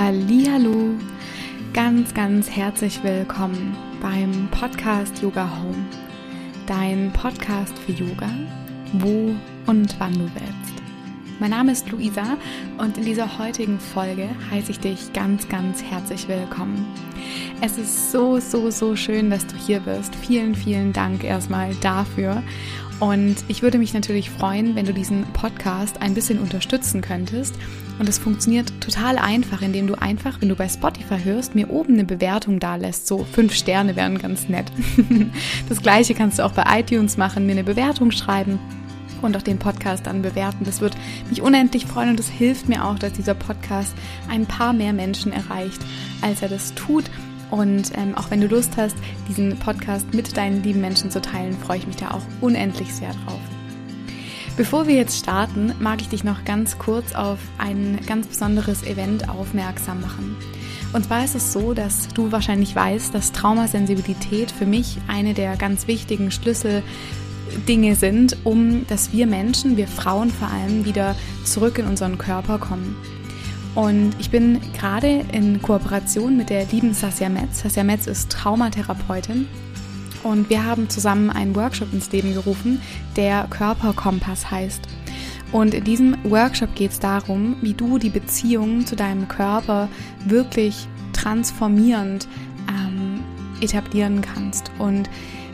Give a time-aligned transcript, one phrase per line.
[0.00, 0.94] Hallo,
[1.74, 5.84] ganz ganz herzlich willkommen beim Podcast Yoga Home.
[6.68, 8.30] Dein Podcast für Yoga,
[8.92, 9.34] wo
[9.66, 10.82] und wann du willst.
[11.40, 12.36] Mein Name ist Luisa
[12.78, 16.86] und in dieser heutigen Folge heiße ich dich ganz ganz herzlich willkommen.
[17.60, 20.14] Es ist so so so schön, dass du hier bist.
[20.14, 22.44] Vielen vielen Dank erstmal dafür.
[23.00, 27.54] Und ich würde mich natürlich freuen, wenn du diesen Podcast ein bisschen unterstützen könntest.
[27.98, 31.94] Und es funktioniert total einfach, indem du einfach, wenn du bei Spotify hörst, mir oben
[31.94, 33.06] eine Bewertung da lässt.
[33.06, 34.66] So fünf Sterne wären ganz nett.
[35.68, 38.58] Das gleiche kannst du auch bei iTunes machen, mir eine Bewertung schreiben
[39.22, 40.64] und auch den Podcast dann bewerten.
[40.64, 40.96] Das wird
[41.28, 43.94] mich unendlich freuen und es hilft mir auch, dass dieser Podcast
[44.30, 45.80] ein paar mehr Menschen erreicht,
[46.22, 47.04] als er das tut.
[47.50, 48.96] Und ähm, auch wenn du Lust hast,
[49.28, 53.12] diesen Podcast mit deinen lieben Menschen zu teilen, freue ich mich da auch unendlich sehr
[53.24, 53.40] drauf.
[54.56, 59.28] Bevor wir jetzt starten, mag ich dich noch ganz kurz auf ein ganz besonderes Event
[59.28, 60.36] aufmerksam machen.
[60.92, 65.56] Und zwar ist es so, dass du wahrscheinlich weißt, dass Traumasensibilität für mich eine der
[65.56, 71.14] ganz wichtigen Schlüsseldinge sind, um dass wir Menschen, wir Frauen vor allem, wieder
[71.44, 72.96] zurück in unseren Körper kommen.
[73.78, 77.60] Und ich bin gerade in Kooperation mit der lieben Sasja Metz.
[77.60, 79.46] Sasja Metz ist Traumatherapeutin
[80.24, 82.82] und wir haben zusammen einen Workshop ins Leben gerufen,
[83.14, 84.80] der Körperkompass heißt.
[85.52, 89.88] Und in diesem Workshop geht es darum, wie du die Beziehung zu deinem Körper
[90.26, 92.26] wirklich transformierend
[92.68, 93.20] ähm,
[93.60, 94.72] etablieren kannst.
[94.80, 95.08] Und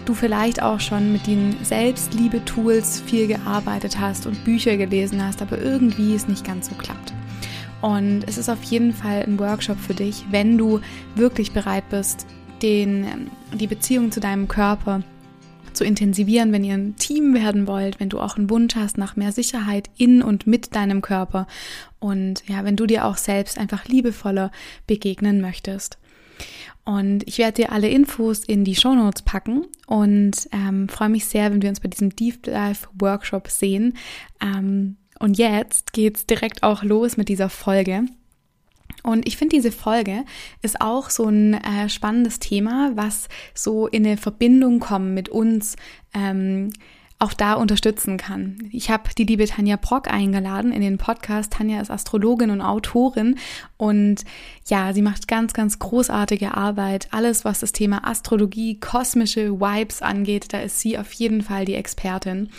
[0.06, 5.58] du vielleicht auch schon mit den Selbstliebe-Tools viel gearbeitet hast und Bücher gelesen hast, aber
[5.58, 7.13] irgendwie es nicht ganz so klappt.
[7.84, 10.80] Und es ist auf jeden Fall ein Workshop für dich, wenn du
[11.16, 12.26] wirklich bereit bist,
[12.62, 15.02] den, ähm, die Beziehung zu deinem Körper
[15.74, 19.16] zu intensivieren, wenn ihr ein Team werden wollt, wenn du auch einen Wunsch hast nach
[19.16, 21.46] mehr Sicherheit in und mit deinem Körper
[21.98, 24.50] und ja, wenn du dir auch selbst einfach liebevoller
[24.86, 25.98] begegnen möchtest.
[26.86, 31.26] Und ich werde dir alle Infos in die Show Notes packen und ähm, freue mich
[31.26, 33.94] sehr, wenn wir uns bei diesem Deep Dive Workshop sehen.
[34.40, 38.04] Ähm, und jetzt geht's direkt auch los mit dieser Folge.
[39.02, 40.24] Und ich finde, diese Folge
[40.60, 45.76] ist auch so ein äh, spannendes Thema, was so in eine Verbindung kommt mit uns.
[46.12, 46.72] Ähm,
[47.20, 48.68] auch da unterstützen kann.
[48.70, 51.52] Ich habe die liebe Tanja Brock eingeladen in den Podcast.
[51.54, 53.38] Tanja ist Astrologin und Autorin
[53.76, 54.24] und
[54.66, 57.08] ja, sie macht ganz, ganz großartige Arbeit.
[57.12, 61.74] Alles, was das Thema Astrologie, kosmische Vibes angeht, da ist sie auf jeden Fall die
[61.74, 62.50] Expertin.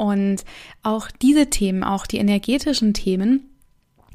[0.00, 0.46] Und
[0.82, 3.50] auch diese Themen, auch die energetischen Themen,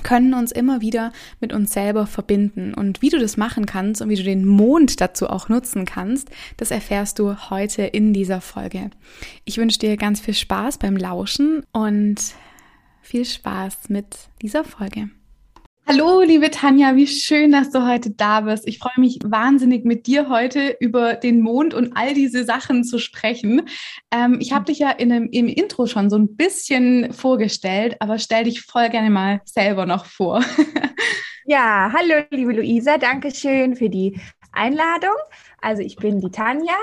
[0.02, 2.74] können uns immer wieder mit uns selber verbinden.
[2.74, 6.32] Und wie du das machen kannst und wie du den Mond dazu auch nutzen kannst,
[6.58, 8.90] das erfährst du heute in dieser Folge.
[9.44, 12.16] Ich wünsche dir ganz viel Spaß beim Lauschen und
[13.04, 14.08] viel Spaß mit
[14.42, 15.12] dieser Folge.
[15.88, 18.68] Hallo, liebe Tanja, wie schön, dass du heute da bist.
[18.68, 22.98] Ich freue mich wahnsinnig, mit dir heute über den Mond und all diese Sachen zu
[22.98, 23.68] sprechen.
[24.10, 28.18] Ähm, ich habe dich ja in einem, im Intro schon so ein bisschen vorgestellt, aber
[28.18, 30.44] stell dich voll gerne mal selber noch vor.
[31.46, 34.20] ja, hallo, liebe Luisa, danke schön für die
[34.54, 35.16] Einladung.
[35.62, 36.74] Also ich bin die Tanja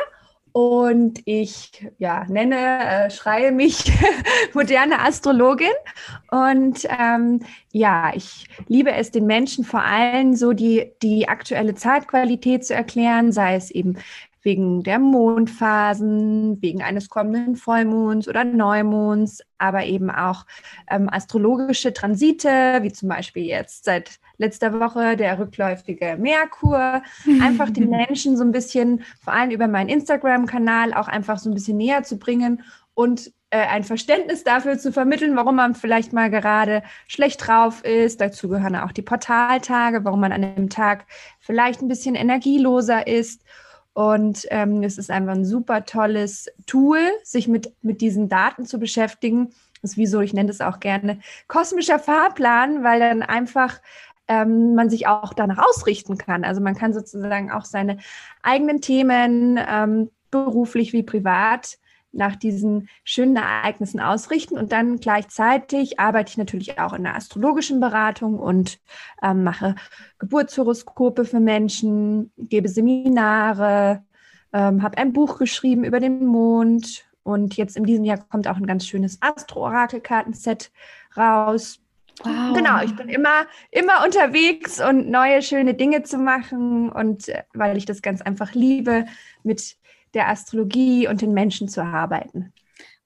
[0.53, 3.91] und ich ja, nenne, äh, schreie mich
[4.55, 5.73] moderne Astrologin.
[6.31, 7.41] Und ähm,
[7.73, 13.33] ja, ich liebe es, den Menschen vor allem so die, die aktuelle Zeitqualität zu erklären,
[13.33, 13.97] sei es eben
[14.43, 20.45] wegen der Mondphasen, wegen eines kommenden Vollmonds oder Neumonds, aber eben auch
[20.91, 27.03] ähm, astrologische Transite, wie zum Beispiel jetzt seit letzter Woche der rückläufige Merkur.
[27.41, 31.55] Einfach den Menschen so ein bisschen, vor allem über meinen Instagram-Kanal, auch einfach so ein
[31.55, 32.63] bisschen näher zu bringen
[32.95, 38.21] und äh, ein Verständnis dafür zu vermitteln, warum man vielleicht mal gerade schlecht drauf ist.
[38.21, 41.07] Dazu gehören auch die Portaltage, warum man an dem Tag
[41.39, 43.45] vielleicht ein bisschen energieloser ist.
[43.95, 48.79] Und ähm, es ist einfach ein super tolles Tool, sich mit, mit diesen Daten zu
[48.79, 49.51] beschäftigen.
[49.83, 53.81] Das ist wie so, ich nenne das auch gerne kosmischer Fahrplan, weil dann einfach
[54.29, 56.45] ähm, man sich auch danach ausrichten kann.
[56.45, 57.99] Also man kann sozusagen auch seine
[58.43, 61.79] eigenen Themen, ähm, beruflich wie privat,
[62.13, 64.59] nach diesen schönen Ereignissen ausrichten.
[64.59, 68.79] Und dann gleichzeitig arbeite ich natürlich auch in der astrologischen Beratung und
[69.23, 69.75] ähm, mache
[70.19, 74.05] Geburtshoroskope für Menschen, gebe Seminare,
[74.53, 77.05] ähm, habe ein Buch geschrieben über den Mond.
[77.25, 80.71] Und jetzt in diesem Jahr kommt auch ein ganz schönes Astro-Orakel-Kartenset
[81.17, 81.79] raus.
[82.25, 82.55] Wow.
[82.55, 87.77] Genau, ich bin immer, immer unterwegs und neue schöne Dinge zu machen und äh, weil
[87.77, 89.07] ich das ganz einfach liebe,
[89.43, 89.77] mit
[90.15, 92.53] der Astrologie und den Menschen zu arbeiten.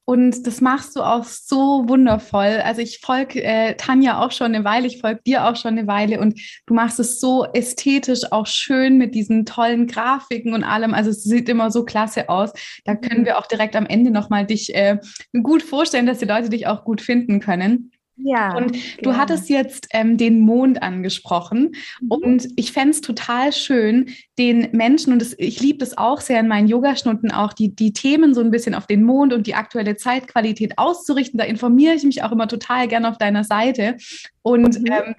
[0.09, 2.61] Und das machst du auch so wundervoll.
[2.63, 5.89] Also ich folge äh, Tanja auch schon eine Weile, ich folge dir auch schon eine
[5.89, 10.95] Weile und du machst es so ästhetisch, auch schön mit diesen tollen Grafiken und allem.
[10.95, 12.53] Also es sieht immer so klasse aus.
[12.85, 13.27] Da können mhm.
[13.27, 14.99] wir auch direkt am Ende nochmal dich äh,
[15.43, 17.91] gut vorstellen, dass die Leute dich auch gut finden können.
[18.17, 18.57] Ja.
[18.57, 19.03] Und gerne.
[19.03, 21.75] du hattest jetzt ähm, den Mond angesprochen.
[22.01, 22.09] Mhm.
[22.09, 26.41] Und ich fände es total schön, den Menschen, und das, ich liebe das auch sehr
[26.41, 29.55] in meinen Yogastunden, auch die, die Themen so ein bisschen auf den Mond und die
[29.55, 31.39] aktuelle Zeitqualität auszurichten.
[31.39, 33.97] Da informiere ich mich auch immer total gerne auf deiner Seite.
[34.43, 34.87] Und mhm.
[34.87, 35.15] ähm,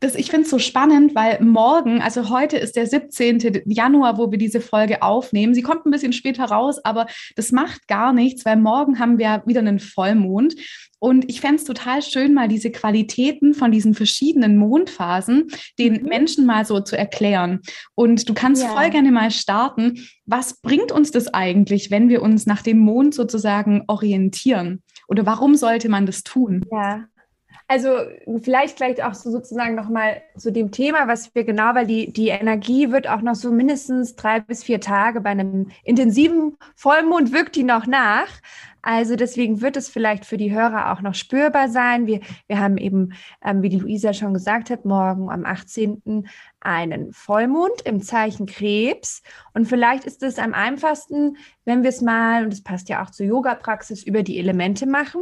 [0.00, 3.62] das, ich finde es so spannend, weil morgen, also heute ist der 17.
[3.66, 5.54] Januar, wo wir diese Folge aufnehmen.
[5.54, 7.06] Sie kommt ein bisschen später raus, aber
[7.36, 10.54] das macht gar nichts, weil morgen haben wir wieder einen Vollmond.
[11.00, 15.48] Und ich fände es total schön, mal diese Qualitäten von diesen verschiedenen Mondphasen
[15.78, 16.08] den mhm.
[16.08, 17.60] Menschen mal so zu erklären.
[17.94, 18.68] Und du kannst ja.
[18.68, 20.06] voll gerne mal starten.
[20.26, 24.82] Was bringt uns das eigentlich, wenn wir uns nach dem Mond sozusagen orientieren?
[25.06, 26.66] Oder warum sollte man das tun?
[26.70, 27.06] Ja.
[27.70, 27.98] Also
[28.40, 32.28] vielleicht gleich auch so sozusagen nochmal zu dem Thema, was wir genau, weil die, die
[32.28, 37.56] Energie wird auch noch so mindestens drei bis vier Tage bei einem intensiven Vollmond wirkt
[37.56, 38.28] die noch nach.
[38.80, 42.06] Also deswegen wird es vielleicht für die Hörer auch noch spürbar sein.
[42.06, 43.12] Wir, wir haben eben,
[43.44, 46.26] ähm, wie die Luisa schon gesagt hat, morgen am 18.
[46.60, 49.22] einen Vollmond im Zeichen Krebs.
[49.52, 51.36] Und vielleicht ist es am einfachsten,
[51.66, 55.20] wenn wir es mal, und das passt ja auch zur Yoga-Praxis, über die Elemente machen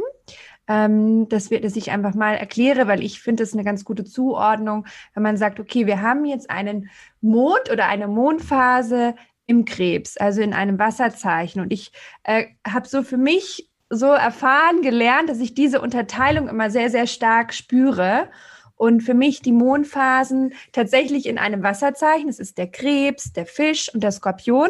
[0.67, 4.03] ähm, dass, wir, dass ich einfach mal erkläre, weil ich finde es eine ganz gute
[4.03, 6.89] Zuordnung, wenn man sagt, okay, wir haben jetzt einen
[7.21, 9.15] Mond oder eine Mondphase
[9.45, 11.61] im Krebs, also in einem Wasserzeichen.
[11.61, 11.91] Und ich
[12.23, 17.07] äh, habe so für mich so erfahren, gelernt, dass ich diese Unterteilung immer sehr, sehr
[17.07, 18.29] stark spüre.
[18.75, 23.91] Und für mich die Mondphasen tatsächlich in einem Wasserzeichen, das ist der Krebs, der Fisch
[23.91, 24.69] und der Skorpion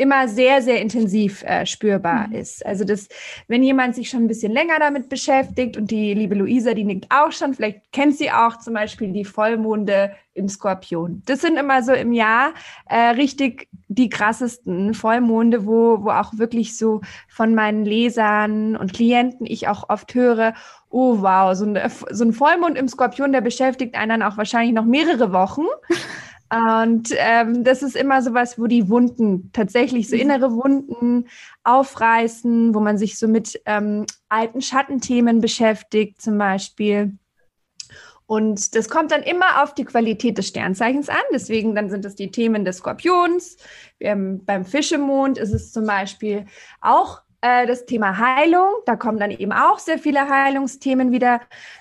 [0.00, 2.34] immer sehr, sehr intensiv äh, spürbar mhm.
[2.34, 2.64] ist.
[2.64, 3.08] Also das,
[3.48, 7.06] wenn jemand sich schon ein bisschen länger damit beschäftigt und die liebe Luisa, die nickt
[7.10, 11.22] auch schon, vielleicht kennt sie auch zum Beispiel die Vollmonde im Skorpion.
[11.26, 12.54] Das sind immer so im Jahr
[12.86, 19.46] äh, richtig die krassesten Vollmonde, wo, wo auch wirklich so von meinen Lesern und Klienten
[19.46, 20.54] ich auch oft höre,
[20.88, 24.72] oh wow, so, eine, so ein Vollmond im Skorpion, der beschäftigt einen dann auch wahrscheinlich
[24.72, 25.66] noch mehrere Wochen.
[26.52, 30.22] Und ähm, das ist immer so was, wo die Wunden tatsächlich so mhm.
[30.22, 31.28] innere Wunden
[31.62, 37.16] aufreißen, wo man sich so mit ähm, alten Schattenthemen beschäftigt, zum Beispiel.
[38.26, 41.16] Und das kommt dann immer auf die Qualität des Sternzeichens an.
[41.32, 43.56] Deswegen dann sind es die Themen des Skorpions.
[43.98, 46.46] Ähm, beim Fischemond ist es zum Beispiel
[46.80, 48.68] auch äh, das Thema Heilung.
[48.86, 51.40] Da kommen dann eben auch sehr viele Heilungsthemen wieder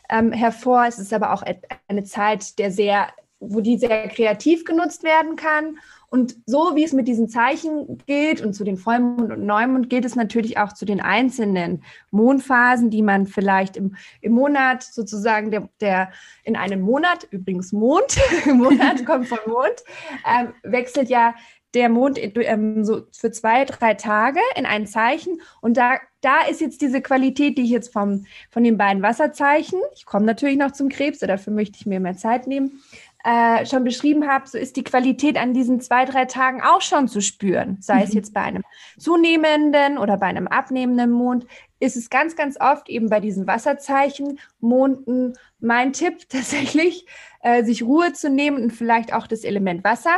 [0.10, 0.86] ähm, hervor.
[0.88, 1.44] Es ist aber auch
[1.88, 5.78] eine Zeit der sehr wo die sehr kreativ genutzt werden kann.
[6.12, 10.06] Und so wie es mit diesen Zeichen geht und zu den Vollmond und Neumond geht
[10.06, 15.70] es natürlich auch zu den einzelnen Mondphasen, die man vielleicht im, im Monat sozusagen der,
[15.82, 16.12] der
[16.44, 19.84] in einem Monat, übrigens Mond, Monat kommt von Mond,
[20.26, 21.36] ähm, wechselt ja
[21.74, 25.42] der Mond ähm, so für zwei, drei Tage in ein Zeichen.
[25.62, 29.80] Und da, da ist jetzt diese Qualität, die ich jetzt vom, von den beiden Wasserzeichen,
[29.94, 32.82] ich komme natürlich noch zum Krebs, dafür möchte ich mir mehr Zeit nehmen,
[33.30, 37.08] äh, schon beschrieben habe, so ist die Qualität an diesen zwei, drei Tagen auch schon
[37.08, 37.78] zu spüren.
[37.80, 38.04] Sei mhm.
[38.04, 38.64] es jetzt bei einem
[38.98, 41.46] zunehmenden oder bei einem abnehmenden Mond,
[41.80, 47.06] ist es ganz, ganz oft eben bei diesen Wasserzeichen, Monden, mein Tipp tatsächlich,
[47.42, 50.16] äh, sich Ruhe zu nehmen und vielleicht auch das Element Wasser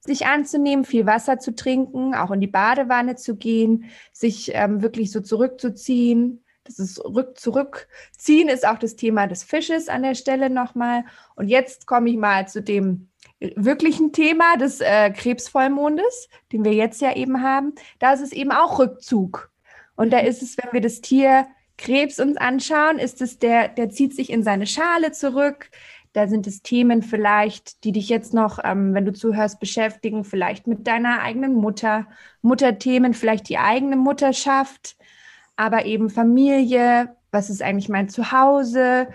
[0.00, 5.10] sich anzunehmen, viel Wasser zu trinken, auch in die Badewanne zu gehen, sich ähm, wirklich
[5.10, 10.50] so zurückzuziehen, das ist rück zurückziehen ist auch das Thema des Fisches an der Stelle
[10.50, 11.04] nochmal.
[11.34, 13.08] Und jetzt komme ich mal zu dem
[13.40, 17.74] wirklichen Thema des äh, Krebsvollmondes, den wir jetzt ja eben haben.
[17.98, 19.50] Da ist es eben auch Rückzug.
[19.94, 21.46] Und da ist es, wenn wir das Tier
[21.78, 25.70] Krebs uns anschauen, ist es der, der zieht sich in seine Schale zurück.
[26.14, 30.66] Da sind es Themen vielleicht, die dich jetzt noch, ähm, wenn du zuhörst, beschäftigen, vielleicht
[30.66, 32.06] mit deiner eigenen Mutter,
[32.40, 34.96] Mutterthemen, vielleicht die eigene Mutterschaft,
[35.56, 39.08] aber eben Familie, was ist eigentlich mein Zuhause?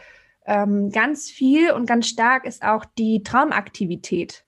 [0.46, 4.44] Ähm, ganz viel und ganz stark ist auch die Traumaktivität.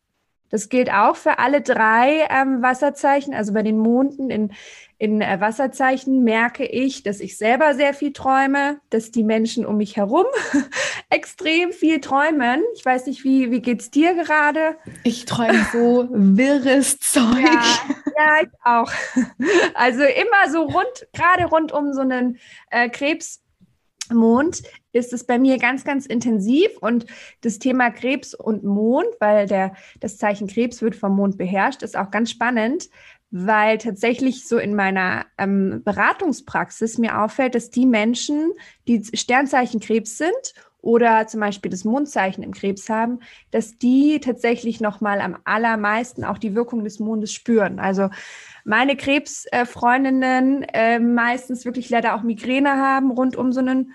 [0.54, 3.34] Das gilt auch für alle drei ähm, Wasserzeichen.
[3.34, 4.54] Also bei den Monden in,
[5.00, 9.78] in äh, Wasserzeichen merke ich, dass ich selber sehr viel träume, dass die Menschen um
[9.78, 10.28] mich herum
[11.10, 12.62] extrem viel träumen.
[12.76, 14.78] Ich weiß nicht, wie, wie geht es dir gerade?
[15.04, 17.42] Ich träume so wirres Zeug.
[17.44, 17.64] Ja,
[18.16, 18.92] ja, ich auch.
[19.74, 22.38] Also immer so rund, gerade rund um so einen
[22.70, 23.40] äh, Krebs.
[24.12, 24.62] Mond
[24.94, 27.06] ist es bei mir ganz, ganz intensiv und
[27.42, 31.98] das Thema Krebs und Mond, weil der, das Zeichen Krebs wird vom Mond beherrscht, ist
[31.98, 32.90] auch ganz spannend,
[33.32, 38.54] weil tatsächlich so in meiner ähm, Beratungspraxis mir auffällt, dass die Menschen,
[38.88, 44.82] die Sternzeichen Krebs sind oder zum Beispiel das Mondzeichen im Krebs haben, dass die tatsächlich
[44.82, 47.80] noch mal am allermeisten auch die Wirkung des Mondes spüren.
[47.80, 48.10] Also
[48.66, 53.94] meine Krebsfreundinnen äh, meistens wirklich leider auch Migräne haben rund um so einen äh,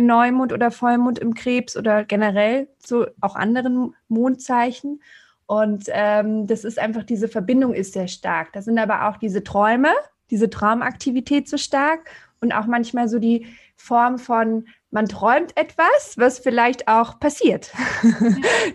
[0.00, 5.00] Neumond oder Vollmond im Krebs oder generell so auch anderen Mondzeichen.
[5.46, 8.52] Und ähm, das ist einfach, diese Verbindung ist sehr stark.
[8.52, 9.90] Da sind aber auch diese Träume,
[10.30, 16.38] diese Traumaktivität so stark und auch manchmal so die Form von, man träumt etwas, was
[16.38, 17.72] vielleicht auch passiert.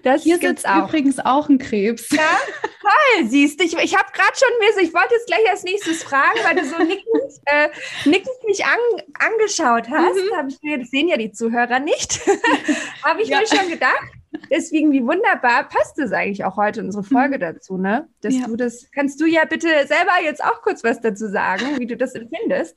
[0.04, 0.88] Das Hier sitzt auch.
[0.88, 2.10] übrigens auch ein Krebs.
[2.12, 2.38] Ja,
[2.82, 3.66] toll, siehst du.
[3.66, 6.66] Ich, ich habe gerade schon, mir, ich wollte jetzt gleich als nächstes fragen, weil du
[6.66, 7.06] so nickend,
[7.46, 7.70] äh,
[8.06, 8.80] nickend mich an,
[9.20, 10.16] angeschaut hast.
[10.16, 10.36] Mhm.
[10.36, 12.20] Hab ich mir, das sehen ja die Zuhörer nicht.
[13.04, 13.40] habe ich ja.
[13.40, 14.08] mir schon gedacht.
[14.50, 17.42] Deswegen, wie wunderbar passt es eigentlich auch heute unsere Folge mhm.
[17.42, 18.08] dazu, ne?
[18.22, 18.48] Dass ja.
[18.48, 21.98] du das, kannst du ja bitte selber jetzt auch kurz was dazu sagen, wie du
[21.98, 22.76] das empfindest.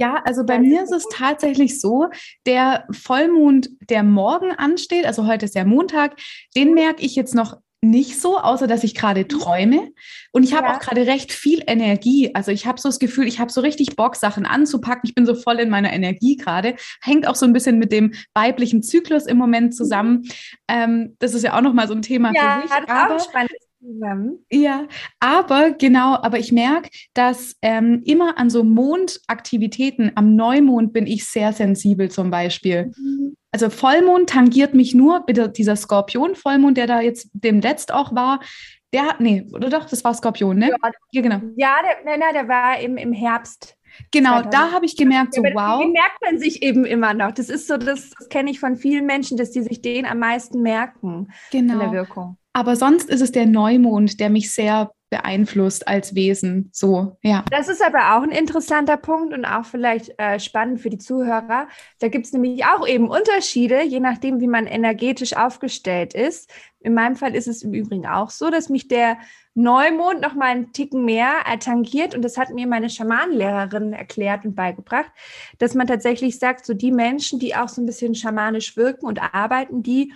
[0.00, 2.08] Ja, also bei mir ist es tatsächlich so,
[2.46, 6.18] der Vollmond, der morgen ansteht, also heute ist der Montag,
[6.56, 9.28] den merke ich jetzt noch nicht so, außer dass ich gerade mhm.
[9.28, 9.92] träume.
[10.32, 10.74] Und ich habe ja.
[10.74, 12.34] auch gerade recht viel Energie.
[12.34, 15.02] Also ich habe so das Gefühl, ich habe so richtig Bock, Sachen anzupacken.
[15.04, 16.76] Ich bin so voll in meiner Energie gerade.
[17.02, 20.22] Hängt auch so ein bisschen mit dem weiblichen Zyklus im Moment zusammen.
[20.68, 22.68] Ähm, das ist ja auch nochmal so ein Thema ja, für.
[22.86, 24.44] Das aber, spannend zusammen.
[24.50, 24.86] Ja,
[25.18, 31.24] aber genau, aber ich merke, dass ähm, immer an so Mondaktivitäten, am Neumond bin ich
[31.24, 32.92] sehr sensibel zum Beispiel.
[32.96, 33.36] Mhm.
[33.52, 38.40] Also Vollmond tangiert mich nur, bitte dieser Skorpion-Vollmond, der da jetzt dem letzt auch war,
[38.92, 40.70] der hat, nee, oder doch, das war Skorpion, ne?
[40.70, 41.40] Ja, ja genau.
[41.56, 43.76] Ja, der, nein, der war im, im Herbst.
[44.12, 45.80] Genau, da habe ich gemerkt, so wow.
[45.80, 47.32] Den merkt man sich eben immer noch.
[47.32, 50.18] Das ist so, das, das kenne ich von vielen Menschen, dass die sich den am
[50.18, 51.74] meisten merken genau.
[51.74, 52.36] in der Wirkung.
[52.52, 56.70] Aber sonst ist es der Neumond, der mich sehr beeinflusst als Wesen.
[56.72, 57.44] So, ja.
[57.50, 61.68] Das ist aber auch ein interessanter Punkt und auch vielleicht äh, spannend für die Zuhörer.
[61.98, 66.48] Da gibt es nämlich auch eben Unterschiede, je nachdem, wie man energetisch aufgestellt ist.
[66.78, 69.18] In meinem Fall ist es im Übrigen auch so, dass mich der
[69.54, 74.54] Neumond noch mal einen Ticken mehr tangiert und das hat mir meine Schamanenlehrerin erklärt und
[74.54, 75.10] beigebracht,
[75.58, 79.20] dass man tatsächlich sagt, so die Menschen, die auch so ein bisschen schamanisch wirken und
[79.34, 80.12] arbeiten, die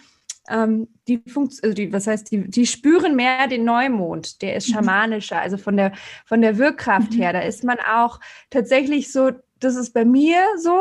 [0.49, 4.69] ähm, die Funktion, also die, was heißt, die, die spüren mehr den Neumond, der ist
[4.69, 4.75] mhm.
[4.75, 5.93] schamanischer, also von der,
[6.25, 7.17] von der Wirkkraft mhm.
[7.17, 7.33] her.
[7.33, 8.21] Da ist man auch
[8.51, 10.79] tatsächlich so, das ist bei mir so,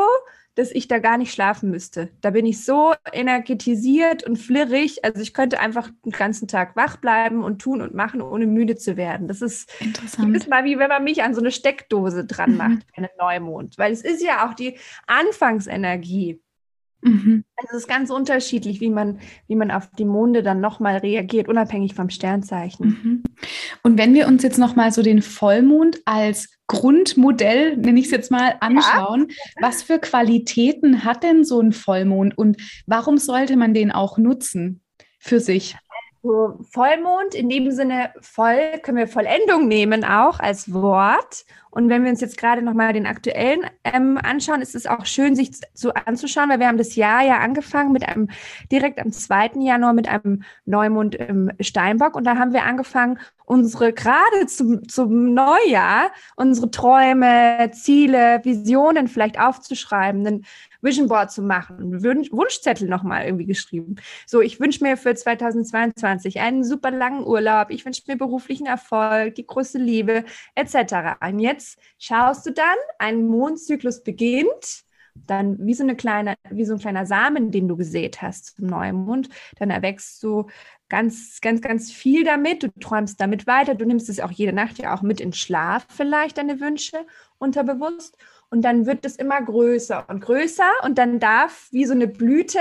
[0.54, 2.10] dass ich da gar nicht schlafen müsste.
[2.20, 5.04] Da bin ich so energetisiert und flirrig.
[5.04, 8.76] Also ich könnte einfach den ganzen Tag wach bleiben und tun und machen, ohne müde
[8.76, 9.26] zu werden.
[9.26, 12.56] Das ist jedes Mal wie wenn man mich an so eine Steckdose dran mhm.
[12.56, 13.78] macht, einen Neumond.
[13.78, 16.40] Weil es ist ja auch die Anfangsenergie.
[17.04, 17.44] Mhm.
[17.56, 21.48] Also es ist ganz unterschiedlich, wie man, wie man auf die Monde dann nochmal reagiert,
[21.48, 22.86] unabhängig vom Sternzeichen.
[22.86, 23.22] Mhm.
[23.82, 28.30] Und wenn wir uns jetzt nochmal so den Vollmond als Grundmodell, nenne ich es jetzt
[28.30, 29.34] mal, anschauen, ja.
[29.60, 32.56] was für Qualitäten hat denn so ein Vollmond und
[32.86, 34.80] warum sollte man den auch nutzen
[35.18, 35.76] für sich?
[36.22, 41.44] So, Vollmond, in dem Sinne voll, können wir Vollendung nehmen auch als Wort.
[41.74, 45.34] Und wenn wir uns jetzt gerade nochmal den aktuellen ähm, anschauen, ist es auch schön,
[45.34, 48.28] sich so anzuschauen, weil wir haben das Jahr ja angefangen mit einem,
[48.70, 49.52] direkt am 2.
[49.58, 52.14] Januar mit einem Neumond im Steinbock.
[52.14, 59.40] Und da haben wir angefangen, unsere, gerade zum, zum Neujahr, unsere Träume, Ziele, Visionen vielleicht
[59.40, 60.44] aufzuschreiben, einen
[60.80, 63.96] Vision Board zu machen, einen Wunschzettel nochmal irgendwie geschrieben.
[64.26, 69.34] So, ich wünsche mir für 2022 einen super langen Urlaub, ich wünsche mir beruflichen Erfolg,
[69.34, 71.16] die große Liebe, etc.
[71.20, 71.63] Und jetzt
[71.98, 77.06] schaust du dann, ein Mondzyklus beginnt, dann wie so eine kleine, wie so ein kleiner
[77.06, 79.28] Samen, den du gesät hast zum Neumond,
[79.58, 80.48] dann erwächst du
[80.88, 82.62] ganz, ganz, ganz viel damit.
[82.62, 83.74] Du träumst damit weiter.
[83.74, 87.06] Du nimmst es auch jede Nacht ja auch mit in Schlaf vielleicht, deine Wünsche
[87.38, 88.16] unterbewusst.
[88.50, 92.60] Und dann wird es immer größer und größer und dann darf wie so eine Blüte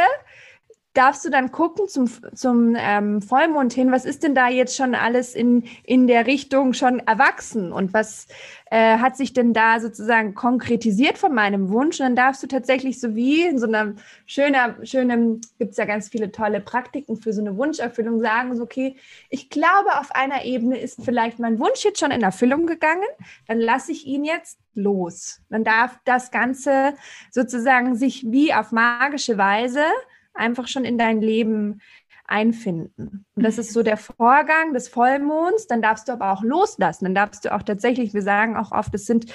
[0.94, 4.94] darfst du dann gucken zum, zum ähm, Vollmond hin, was ist denn da jetzt schon
[4.94, 8.28] alles in, in der Richtung schon erwachsen und was
[8.70, 12.00] äh, hat sich denn da sozusagen konkretisiert von meinem Wunsch?
[12.00, 13.94] Und dann darfst du tatsächlich so wie in so einer
[14.28, 18.64] schöner, schönen, gibt es ja ganz viele tolle Praktiken für so eine Wunscherfüllung, sagen so,
[18.64, 18.96] okay,
[19.30, 23.02] ich glaube, auf einer Ebene ist vielleicht mein Wunsch jetzt schon in Erfüllung gegangen,
[23.48, 25.42] dann lasse ich ihn jetzt los.
[25.50, 26.94] Dann darf das Ganze
[27.32, 29.84] sozusagen sich wie auf magische Weise
[30.34, 31.82] einfach schon in dein Leben
[32.26, 33.26] einfinden.
[33.36, 35.68] Und das ist so der Vorgang des Vollmonds.
[35.68, 37.06] Dann darfst du aber auch loslassen.
[37.06, 39.26] Dann darfst du auch tatsächlich, wir sagen auch oft, es sind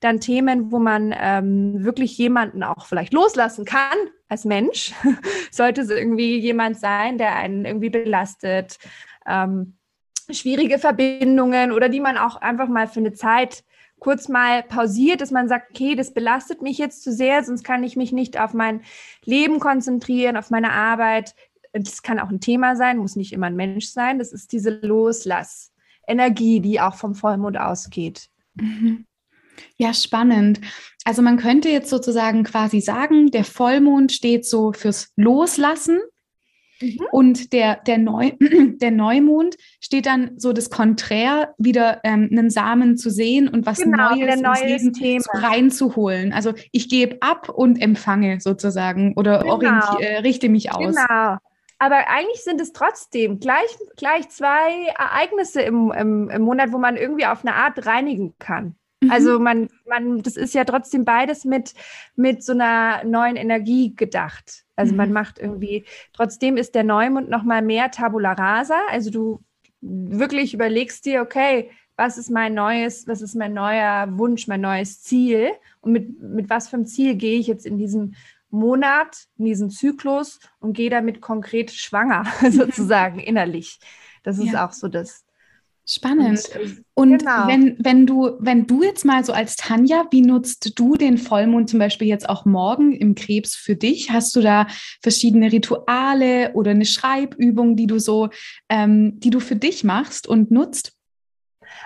[0.00, 3.96] dann Themen, wo man ähm, wirklich jemanden auch vielleicht loslassen kann
[4.28, 4.94] als Mensch.
[5.50, 8.78] Sollte es irgendwie jemand sein, der einen irgendwie belastet.
[9.26, 9.76] Ähm,
[10.30, 13.64] schwierige Verbindungen oder die man auch einfach mal für eine Zeit
[14.06, 17.82] kurz mal pausiert, dass man sagt, okay, das belastet mich jetzt zu sehr, sonst kann
[17.82, 18.82] ich mich nicht auf mein
[19.24, 21.34] Leben konzentrieren, auf meine Arbeit.
[21.72, 24.20] Das kann auch ein Thema sein, muss nicht immer ein Mensch sein.
[24.20, 28.28] Das ist diese Loslass-Energie, die auch vom Vollmond ausgeht.
[28.54, 29.06] Mhm.
[29.76, 30.60] Ja, spannend.
[31.04, 35.98] Also man könnte jetzt sozusagen quasi sagen, der Vollmond steht so fürs Loslassen
[36.80, 37.00] Mhm.
[37.10, 42.96] Und der, der, Neu, der Neumond steht dann so das Konträr, wieder ähm, einen Samen
[42.96, 45.24] zu sehen und was genau, Neues, neues Leben Thema.
[45.32, 46.32] reinzuholen.
[46.32, 49.98] Also ich gebe ab und empfange sozusagen oder genau.
[49.98, 50.94] äh, richte mich aus.
[50.94, 51.38] Genau.
[51.78, 56.96] Aber eigentlich sind es trotzdem gleich, gleich zwei Ereignisse im, im, im Monat, wo man
[56.96, 58.76] irgendwie auf eine Art reinigen kann.
[59.02, 59.10] Mhm.
[59.10, 61.74] Also man, man, das ist ja trotzdem beides mit,
[62.14, 64.65] mit so einer neuen Energie gedacht.
[64.76, 64.98] Also mhm.
[64.98, 68.78] man macht irgendwie, trotzdem ist der Neumond nochmal mehr Tabula rasa.
[68.90, 69.40] Also du
[69.80, 75.02] wirklich überlegst dir, okay, was ist mein neues, was ist mein neuer Wunsch, mein neues
[75.02, 78.16] Ziel und mit, mit was für einem Ziel gehe ich jetzt in diesen
[78.50, 83.80] Monat, in diesen Zyklus und gehe damit konkret schwanger, sozusagen innerlich.
[84.22, 84.66] Das ist ja.
[84.66, 85.24] auch so das,
[85.88, 86.48] Spannend.
[86.94, 87.46] Und genau.
[87.46, 91.70] wenn, wenn du, wenn du jetzt mal so als Tanja, wie nutzt du den Vollmond
[91.70, 94.10] zum Beispiel jetzt auch morgen im Krebs für dich?
[94.10, 94.66] Hast du da
[95.00, 98.30] verschiedene Rituale oder eine Schreibübung, die du so,
[98.68, 100.92] ähm, die du für dich machst und nutzt?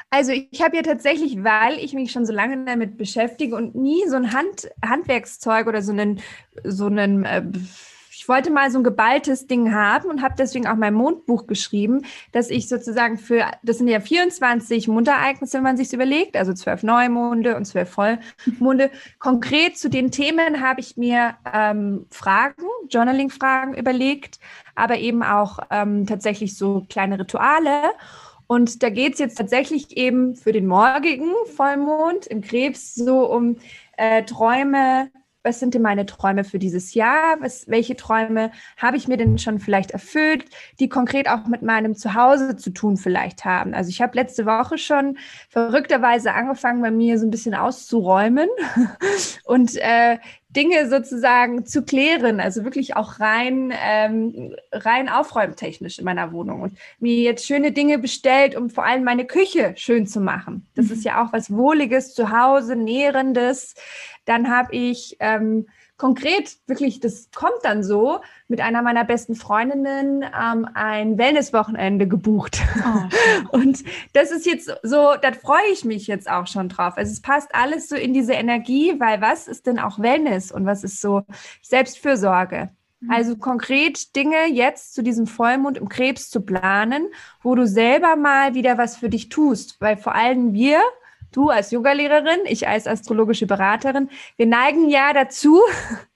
[0.09, 4.03] Also ich habe ja tatsächlich, weil ich mich schon so lange damit beschäftige und nie
[4.09, 6.21] so ein Hand, Handwerkszeug oder so einen,
[6.65, 7.43] so einen äh,
[8.31, 12.49] wollte mal so ein geballtes Ding haben und habe deswegen auch mein Mondbuch geschrieben, dass
[12.49, 17.57] ich sozusagen für, das sind ja 24 Mondereignisse, wenn man sich überlegt, also zwölf Neumonde
[17.57, 18.91] und zwölf Vollmonde.
[19.19, 24.39] Konkret zu den Themen habe ich mir ähm, Fragen, Journaling-Fragen überlegt,
[24.75, 27.83] aber eben auch ähm, tatsächlich so kleine Rituale.
[28.47, 33.57] Und da geht es jetzt tatsächlich eben für den morgigen Vollmond im Krebs so um
[33.97, 35.11] äh, Träume,
[35.43, 37.37] was sind denn meine Träume für dieses Jahr?
[37.41, 40.45] Was, welche Träume habe ich mir denn schon vielleicht erfüllt,
[40.79, 43.73] die konkret auch mit meinem Zuhause zu tun vielleicht haben?
[43.73, 48.49] Also ich habe letzte Woche schon verrückterweise angefangen, bei mir so ein bisschen auszuräumen
[49.45, 50.19] und äh,
[50.57, 56.79] Dinge sozusagen zu klären, also wirklich auch rein, ähm, rein aufräumtechnisch in meiner Wohnung und
[56.99, 60.67] mir jetzt schöne Dinge bestellt, um vor allem meine Küche schön zu machen.
[60.75, 60.93] Das mhm.
[60.93, 63.75] ist ja auch was Wohliges, zu Hause, Nährendes.
[64.25, 65.67] Dann habe ich ähm,
[66.01, 72.59] konkret, wirklich, das kommt dann so, mit einer meiner besten Freundinnen ähm, ein Wellnesswochenende gebucht.
[72.79, 73.03] Oh.
[73.59, 73.85] Und
[74.15, 76.95] das ist jetzt so, da freue ich mich jetzt auch schon drauf.
[76.97, 80.65] Also es passt alles so in diese Energie, weil was ist denn auch Wellness und
[80.65, 81.23] was ist so
[81.61, 82.71] Selbstfürsorge?
[83.01, 83.11] Mhm.
[83.11, 87.09] Also konkret Dinge jetzt zu diesem Vollmond im Krebs zu planen,
[87.43, 90.81] wo du selber mal wieder was für dich tust, weil vor allem wir
[91.33, 95.61] du als Yogalehrerin, ich als astrologische Beraterin, wir neigen ja dazu,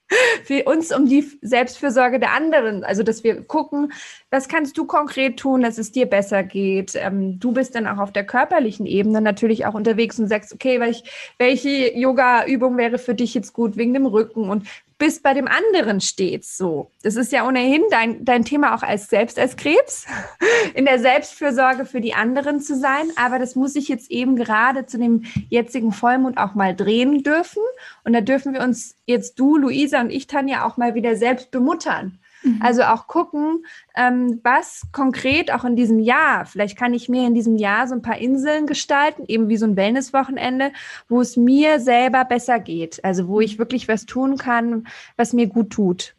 [0.43, 2.83] für uns um die Selbstfürsorge der anderen.
[2.83, 3.91] Also, dass wir gucken,
[4.29, 6.93] was kannst du konkret tun, dass es dir besser geht.
[6.95, 10.79] Ähm, du bist dann auch auf der körperlichen Ebene natürlich auch unterwegs und sagst, okay,
[10.79, 11.03] welch,
[11.37, 15.99] welche Yoga-Übung wäre für dich jetzt gut wegen dem Rücken und bist bei dem anderen
[15.99, 16.91] stets so.
[17.03, 20.05] Das ist ja ohnehin dein, dein Thema auch als selbst als Krebs,
[20.73, 23.11] in der Selbstfürsorge für die anderen zu sein.
[23.17, 27.61] Aber das muss ich jetzt eben gerade zu dem jetzigen Vollmond auch mal drehen dürfen.
[28.03, 31.51] Und da dürfen wir uns jetzt du, Luisa und ich, Tanja, auch mal wieder selbst
[31.51, 32.19] bemuttern.
[32.45, 32.59] Mhm.
[32.61, 37.33] Also auch gucken, ähm, was konkret auch in diesem Jahr, vielleicht kann ich mir in
[37.33, 40.71] diesem Jahr so ein paar Inseln gestalten, eben wie so ein Wellnesswochenende,
[41.09, 43.03] wo es mir selber besser geht.
[43.03, 46.15] Also wo ich wirklich was tun kann, was mir gut tut.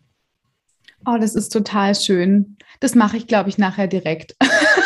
[1.06, 2.56] Oh, das ist total schön.
[2.80, 4.34] Das mache ich, glaube ich, nachher direkt.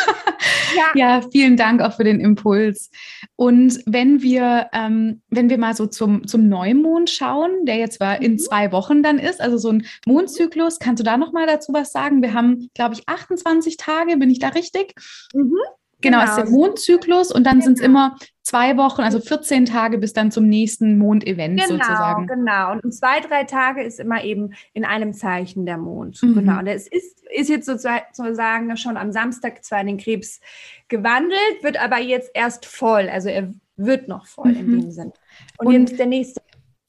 [0.75, 0.91] Ja.
[0.95, 2.89] ja, vielen Dank auch für den Impuls.
[3.35, 8.21] Und wenn wir, ähm, wenn wir mal so zum, zum Neumond schauen, der jetzt war
[8.21, 8.37] in mhm.
[8.39, 11.91] zwei Wochen dann ist, also so ein Mondzyklus, kannst du da noch mal dazu was
[11.91, 12.21] sagen?
[12.21, 14.93] Wir haben, glaube ich, 28 Tage, bin ich da richtig?
[15.33, 15.57] Mhm.
[16.01, 17.65] Genau, genau, ist der Mondzyklus und dann genau.
[17.65, 22.27] sind es immer zwei Wochen, also 14 Tage bis dann zum nächsten Mondevent genau, sozusagen.
[22.27, 26.21] Genau, und zwei, drei Tage ist immer eben in einem Zeichen der Mond.
[26.21, 26.35] Mhm.
[26.35, 30.41] Genau, und es ist, ist jetzt sozusagen schon am Samstag zwar in den Krebs
[30.87, 34.59] gewandelt, wird aber jetzt erst voll, also er wird noch voll mhm.
[34.59, 35.11] in dem Sinn.
[35.57, 36.41] Und, und jetzt der nächste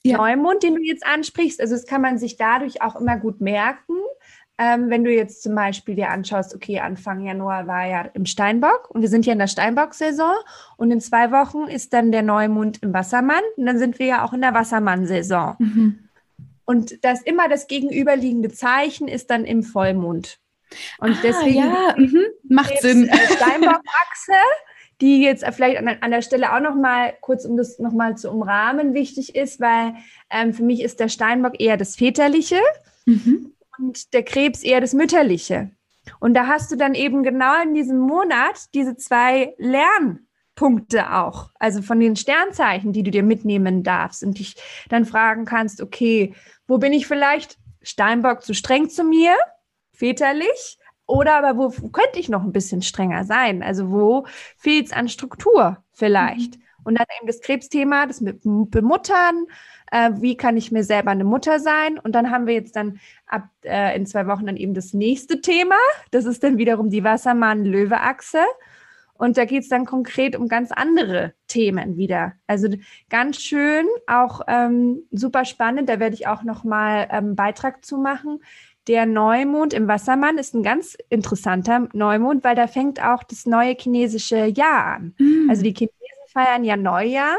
[0.05, 0.17] ja.
[0.17, 3.95] Neumond, den du jetzt ansprichst, also das kann man sich dadurch auch immer gut merken.
[4.59, 8.91] Ähm, wenn du jetzt zum Beispiel dir anschaust, okay, Anfang Januar war ja im Steinbock
[8.91, 10.35] und wir sind ja in der Steinbock-Saison
[10.77, 14.25] und in zwei Wochen ist dann der Neumond im Wassermann und dann sind wir ja
[14.25, 15.57] auch in der Wassermann-Saison.
[15.59, 16.09] Mhm.
[16.65, 20.39] Und das immer das gegenüberliegende Zeichen ist dann im Vollmond.
[20.99, 22.25] Und ah, deswegen ja, mhm.
[22.49, 23.09] macht Sinn.
[23.09, 24.39] Äh, Steinbock-Achse,
[25.01, 28.17] die jetzt vielleicht an, an der Stelle auch noch mal kurz, um das noch mal
[28.17, 29.95] zu umrahmen, wichtig ist, weil
[30.31, 32.61] ähm, für mich ist der Steinbock eher das Väterliche
[33.07, 33.53] mhm.
[33.83, 35.71] Und der Krebs eher das Mütterliche.
[36.21, 41.83] Und da hast du dann eben genau in diesem Monat diese zwei Lernpunkte auch, also
[41.83, 44.57] von den Sternzeichen, die du dir mitnehmen darfst und dich
[44.89, 46.35] dann fragen kannst, okay,
[46.67, 49.35] wo bin ich vielleicht Steinbock zu streng zu mir,
[49.93, 53.63] väterlich, oder aber wo könnte ich noch ein bisschen strenger sein?
[53.63, 56.57] Also wo fehlt es an Struktur vielleicht?
[56.57, 56.63] Mhm.
[56.85, 59.47] Und dann eben das Krebsthema, das mit Bemuttern,
[59.93, 61.99] äh, wie kann ich mir selber eine Mutter sein?
[61.99, 65.43] Und dann haben wir jetzt dann ab äh, in zwei Wochen dann eben das nächste
[65.43, 65.77] Thema.
[66.11, 68.41] Das ist dann wiederum die Wassermann-Löwe-Achse.
[69.13, 72.33] Und da geht es dann konkret um ganz andere Themen wieder.
[72.47, 72.69] Also
[73.11, 75.91] ganz schön, auch ähm, super spannend.
[75.91, 78.43] Da werde ich auch noch mal ähm, Beitrag zu machen.
[78.89, 83.75] Der Neumond im Wassermann ist ein ganz interessanter Neumond, weil da fängt auch das neue
[83.75, 85.15] chinesische Jahr an.
[85.19, 85.49] Mhm.
[85.51, 85.99] Also die Chinesen
[86.33, 87.37] feiern ja Neujahr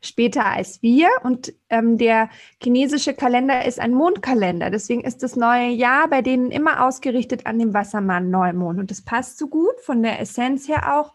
[0.00, 1.08] später als wir.
[1.22, 2.28] Und ähm, der
[2.62, 4.70] chinesische Kalender ist ein Mondkalender.
[4.70, 8.78] Deswegen ist das neue Jahr bei denen immer ausgerichtet an dem Wassermann-Neumond.
[8.78, 11.14] Und das passt so gut von der Essenz her auch,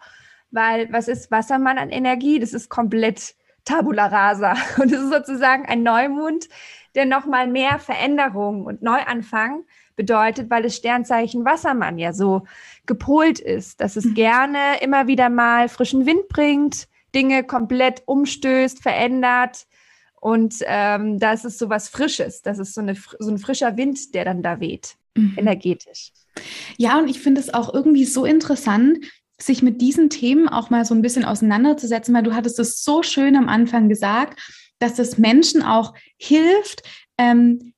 [0.52, 2.40] weil was ist Wassermann an Energie?
[2.40, 3.36] Das ist komplett
[3.66, 4.54] Tabula rasa.
[4.82, 6.50] Und das ist sozusagen ein Neumond,
[6.96, 9.64] der nochmal mehr Veränderung und Neuanfang
[9.96, 12.44] bedeutet, weil das Sternzeichen Wassermann ja so
[12.86, 14.14] gepolt ist, dass es mhm.
[14.14, 19.66] gerne immer wieder mal frischen Wind bringt, Dinge komplett umstößt, verändert.
[20.20, 22.42] Und ähm, da ist es so was Frisches.
[22.42, 25.34] Das ist so, eine, so ein frischer Wind, der dann da weht, mhm.
[25.38, 26.12] energetisch.
[26.78, 29.00] Ja, und ich finde es auch irgendwie so interessant,
[29.40, 33.04] sich mit diesen Themen auch mal so ein bisschen auseinanderzusetzen, weil du hattest es so
[33.04, 34.40] schön am Anfang gesagt,
[34.80, 36.84] dass es Menschen auch hilft,
[37.18, 37.73] ähm,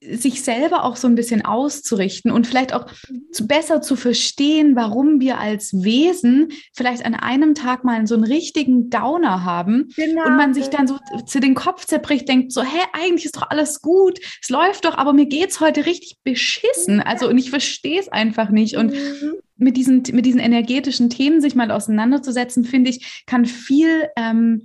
[0.00, 2.86] sich selber auch so ein bisschen auszurichten und vielleicht auch
[3.32, 8.24] zu, besser zu verstehen, warum wir als Wesen vielleicht an einem Tag mal so einen
[8.24, 10.26] richtigen Downer haben genau.
[10.26, 13.50] und man sich dann so zu den Kopf zerbricht, denkt so, hä, eigentlich ist doch
[13.50, 17.00] alles gut, es läuft doch, aber mir geht es heute richtig beschissen.
[17.00, 19.34] Also und ich verstehe es einfach nicht und mhm.
[19.56, 24.62] mit diesen, mit diesen energetischen Themen sich mal auseinanderzusetzen, finde ich, kann viel ähm,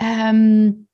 [0.00, 0.85] ähm,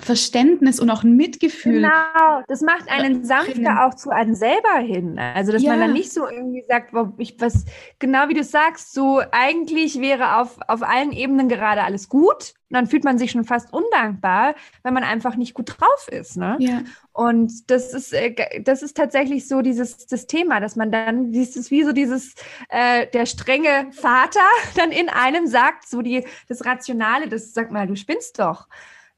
[0.00, 1.82] Verständnis und auch ein Mitgefühl.
[1.82, 5.18] Genau, das macht einen sanfter auch zu einem selber hin.
[5.18, 5.70] Also, dass ja.
[5.70, 7.64] man dann nicht so irgendwie sagt, ich was,
[7.98, 12.54] genau wie du sagst, so eigentlich wäre auf, auf allen Ebenen gerade alles gut.
[12.70, 16.36] Und dann fühlt man sich schon fast undankbar, wenn man einfach nicht gut drauf ist.
[16.36, 16.56] Ne?
[16.60, 16.82] Ja.
[17.12, 21.70] Und das ist, äh, das ist tatsächlich so dieses das Thema, dass man dann, dieses
[21.72, 22.34] wie so dieses,
[22.68, 24.40] äh, der strenge Vater
[24.76, 28.68] dann in einem sagt, so die, das Rationale, das sagt mal, du spinnst doch.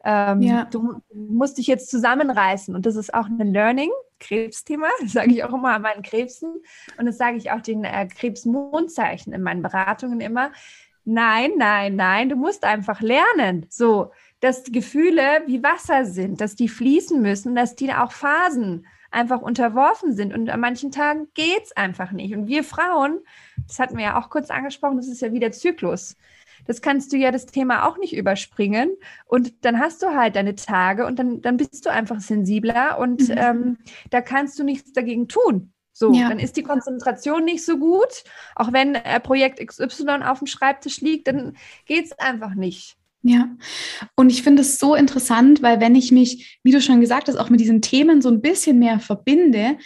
[0.05, 0.65] Ähm, ja.
[0.65, 2.75] Du musst dich jetzt zusammenreißen.
[2.75, 6.62] Und das ist auch ein Learning, Krebsthema, das sage ich auch immer an meinen Krebsen.
[6.99, 10.53] Und das sage ich auch den äh, Krebsmondzeichen in meinen Beratungen immer.
[11.05, 13.67] Nein, nein, nein, du musst einfach lernen.
[13.69, 18.87] So, dass die Gefühle wie Wasser sind, dass die fließen müssen, dass die auch Phasen
[19.11, 20.33] einfach unterworfen sind.
[20.33, 22.35] Und an manchen Tagen geht es einfach nicht.
[22.35, 23.21] Und wir Frauen,
[23.67, 26.17] das hatten wir ja auch kurz angesprochen, das ist ja wie der Zyklus
[26.66, 28.90] das kannst du ja das Thema auch nicht überspringen.
[29.27, 33.29] Und dann hast du halt deine Tage und dann, dann bist du einfach sensibler und
[33.29, 33.35] mhm.
[33.37, 33.79] ähm,
[34.11, 35.72] da kannst du nichts dagegen tun.
[35.92, 36.29] So, ja.
[36.29, 38.25] dann ist die Konzentration nicht so gut.
[38.57, 42.96] Auch wenn äh, Projekt XY auf dem Schreibtisch liegt, dann geht es einfach nicht.
[43.25, 43.48] Ja,
[44.16, 47.37] und ich finde es so interessant, weil wenn ich mich, wie du schon gesagt hast,
[47.37, 49.77] auch mit diesen Themen so ein bisschen mehr verbinde,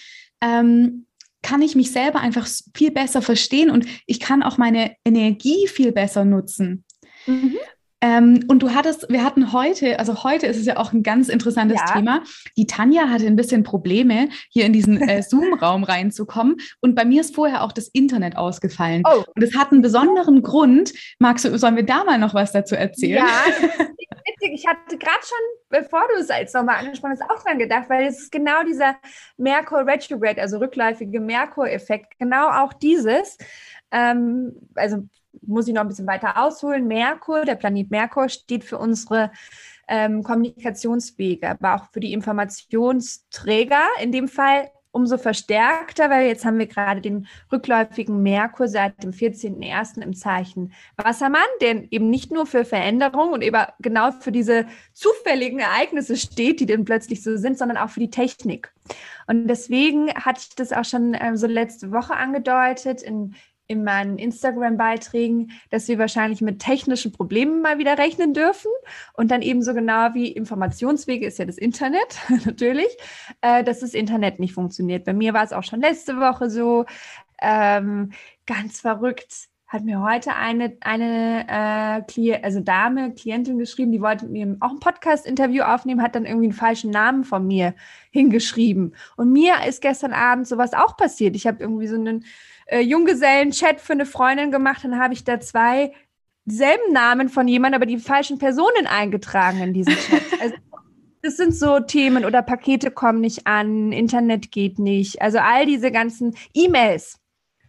[0.40, 1.06] ähm,
[1.46, 5.92] kann ich mich selber einfach viel besser verstehen und ich kann auch meine Energie viel
[5.92, 6.84] besser nutzen.
[7.26, 7.56] Mhm.
[8.00, 11.28] Ähm, und du hattest, wir hatten heute, also heute ist es ja auch ein ganz
[11.28, 11.94] interessantes ja.
[11.94, 12.24] Thema.
[12.56, 16.56] Die Tanja hatte ein bisschen Probleme, hier in diesen äh, Zoom-Raum reinzukommen.
[16.80, 19.02] Und bei mir ist vorher auch das Internet ausgefallen.
[19.06, 19.22] Oh.
[19.34, 20.92] Und es hat einen besonderen Grund.
[21.20, 23.24] Magst du, sollen wir da mal noch was dazu erzählen?
[23.24, 23.86] Ja,
[24.46, 24.60] witzig.
[24.60, 25.38] Ich hatte gerade schon,
[25.80, 28.96] bevor du es jetzt nochmal angesprochen hast, auch dran gedacht, weil es ist genau dieser
[29.36, 33.38] Merkur Retrograde, also rückläufige Merkur-Effekt, genau auch dieses.
[33.90, 35.08] Ähm, also
[35.42, 36.86] muss ich noch ein bisschen weiter ausholen.
[36.86, 39.30] Merkur, der Planet Merkur, steht für unsere
[39.88, 43.82] ähm, Kommunikationswege, aber auch für die Informationsträger.
[44.00, 49.12] In dem Fall umso verstärkter, weil jetzt haben wir gerade den rückläufigen Merkur seit dem
[49.12, 50.00] 14.01.
[50.02, 55.58] im Zeichen Wassermann, der eben nicht nur für Veränderung und eben genau für diese zufälligen
[55.58, 58.72] Ereignisse steht, die dann plötzlich so sind, sondern auch für die Technik.
[59.26, 63.34] Und deswegen hatte ich das auch schon äh, so letzte Woche angedeutet in
[63.68, 68.70] in meinen Instagram-Beiträgen, dass wir wahrscheinlich mit technischen Problemen mal wieder rechnen dürfen.
[69.14, 72.96] Und dann ebenso genau wie Informationswege ist ja das Internet, natürlich,
[73.40, 75.04] äh, dass das Internet nicht funktioniert.
[75.04, 76.86] Bei mir war es auch schon letzte Woche so.
[77.40, 78.12] Ähm,
[78.46, 84.26] ganz verrückt hat mir heute eine, eine äh, Klient, also Dame, Klientin geschrieben, die wollte
[84.26, 87.74] mir auch ein Podcast-Interview aufnehmen, hat dann irgendwie einen falschen Namen von mir
[88.12, 88.94] hingeschrieben.
[89.16, 91.34] Und mir ist gestern Abend sowas auch passiert.
[91.34, 92.24] Ich habe irgendwie so einen
[92.66, 95.92] äh, Junggesellen-Chat für eine Freundin gemacht, dann habe ich da zwei
[96.44, 100.22] selben Namen von jemandem, aber die falschen Personen eingetragen in diesen Chat.
[100.40, 100.54] Also,
[101.22, 105.20] das sind so Themen oder Pakete kommen nicht an, Internet geht nicht.
[105.20, 107.18] Also all diese ganzen E-Mails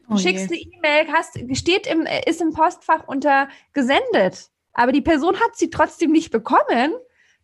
[0.09, 5.35] Du schickst eine E-Mail, hast, steht im, ist im Postfach unter gesendet, aber die Person
[5.35, 6.93] hat sie trotzdem nicht bekommen.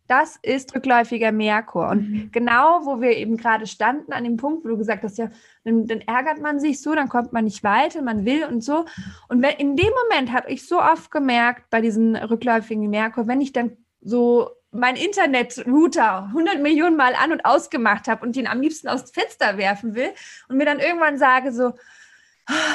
[0.06, 1.88] Das ist rückläufiger Merkur.
[1.88, 2.30] Und mhm.
[2.30, 5.30] genau, wo wir eben gerade standen, an dem Punkt, wo du gesagt hast, ja,
[5.64, 8.84] dann, dann, ärgert man sich so, dann kommt man nicht weiter, man will und so.
[9.28, 13.40] Und wenn, in dem Moment habe ich so oft gemerkt, bei diesen rückläufigen Merkur, wenn
[13.40, 18.60] ich dann so mein Internet-Router 100 Millionen Mal an und ausgemacht habe und den am
[18.60, 20.10] liebsten aus dem Fenster werfen will
[20.48, 21.72] und mir dann irgendwann sage so,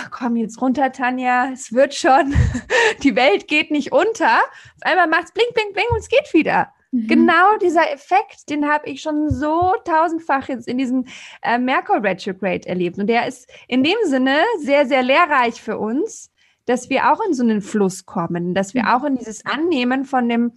[0.09, 2.33] komm jetzt runter, Tanja, es wird schon,
[3.03, 4.39] die Welt geht nicht unter.
[4.39, 6.73] Auf einmal macht es blink, blink, blink und es geht wieder.
[6.91, 7.07] Mhm.
[7.07, 11.05] Genau dieser Effekt, den habe ich schon so tausendfach jetzt in diesem
[11.41, 12.97] äh, Merkur Retrograde erlebt.
[12.97, 16.31] Und der ist in dem Sinne sehr, sehr lehrreich für uns,
[16.65, 18.89] dass wir auch in so einen Fluss kommen, dass wir mhm.
[18.89, 20.53] auch in dieses Annehmen von dem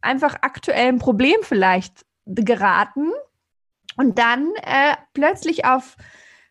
[0.00, 3.10] einfach aktuellen Problem vielleicht geraten
[3.96, 5.96] und dann äh, plötzlich auf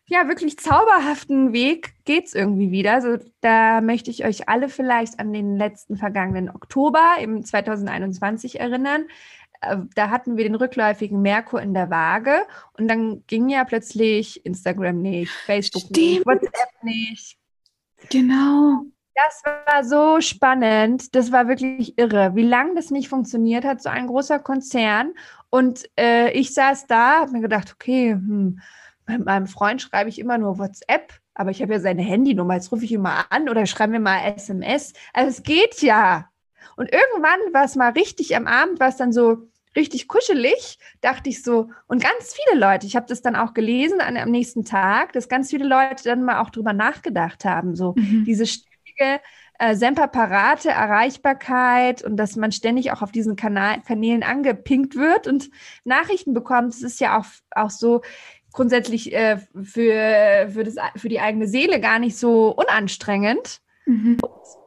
[0.08, 2.92] ja, wirklich zauberhaften Weg geht's irgendwie wieder.
[2.92, 9.06] Also da möchte ich euch alle vielleicht an den letzten vergangenen Oktober im 2021 erinnern.
[9.60, 12.42] Äh, da hatten wir den rückläufigen Merkur in der Waage
[12.78, 15.96] und dann ging ja plötzlich Instagram nicht, Facebook Stimmt.
[15.96, 17.38] nicht, WhatsApp nicht.
[18.10, 18.82] Genau.
[19.14, 21.14] Das war so spannend.
[21.14, 25.14] Das war wirklich irre, wie lange das nicht funktioniert hat, so ein großer Konzern.
[25.48, 28.60] Und äh, ich saß da, habe mir gedacht, okay, hm,
[29.06, 32.72] mit meinem Freund schreibe ich immer nur WhatsApp, aber ich habe ja seine Handynummer, jetzt
[32.72, 34.92] rufe ich ihn mal an oder schreibe mir mal SMS.
[35.12, 36.28] Also es geht ja.
[36.76, 41.28] Und irgendwann war es mal richtig am Abend, war es dann so richtig kuschelig, dachte
[41.30, 41.70] ich so.
[41.86, 45.28] Und ganz viele Leute, ich habe das dann auch gelesen an, am nächsten Tag, dass
[45.28, 48.24] ganz viele Leute dann mal auch drüber nachgedacht haben, so mhm.
[48.24, 49.20] diese ständige
[49.58, 55.50] äh, Semperparate Erreichbarkeit und dass man ständig auch auf diesen Kanal, Kanälen angepinkt wird und
[55.84, 56.74] Nachrichten bekommt.
[56.74, 58.02] Es ist ja auch, auch so,
[58.56, 63.60] grundsätzlich äh, für, für, das, für die eigene Seele gar nicht so unanstrengend.
[63.84, 64.16] Mhm.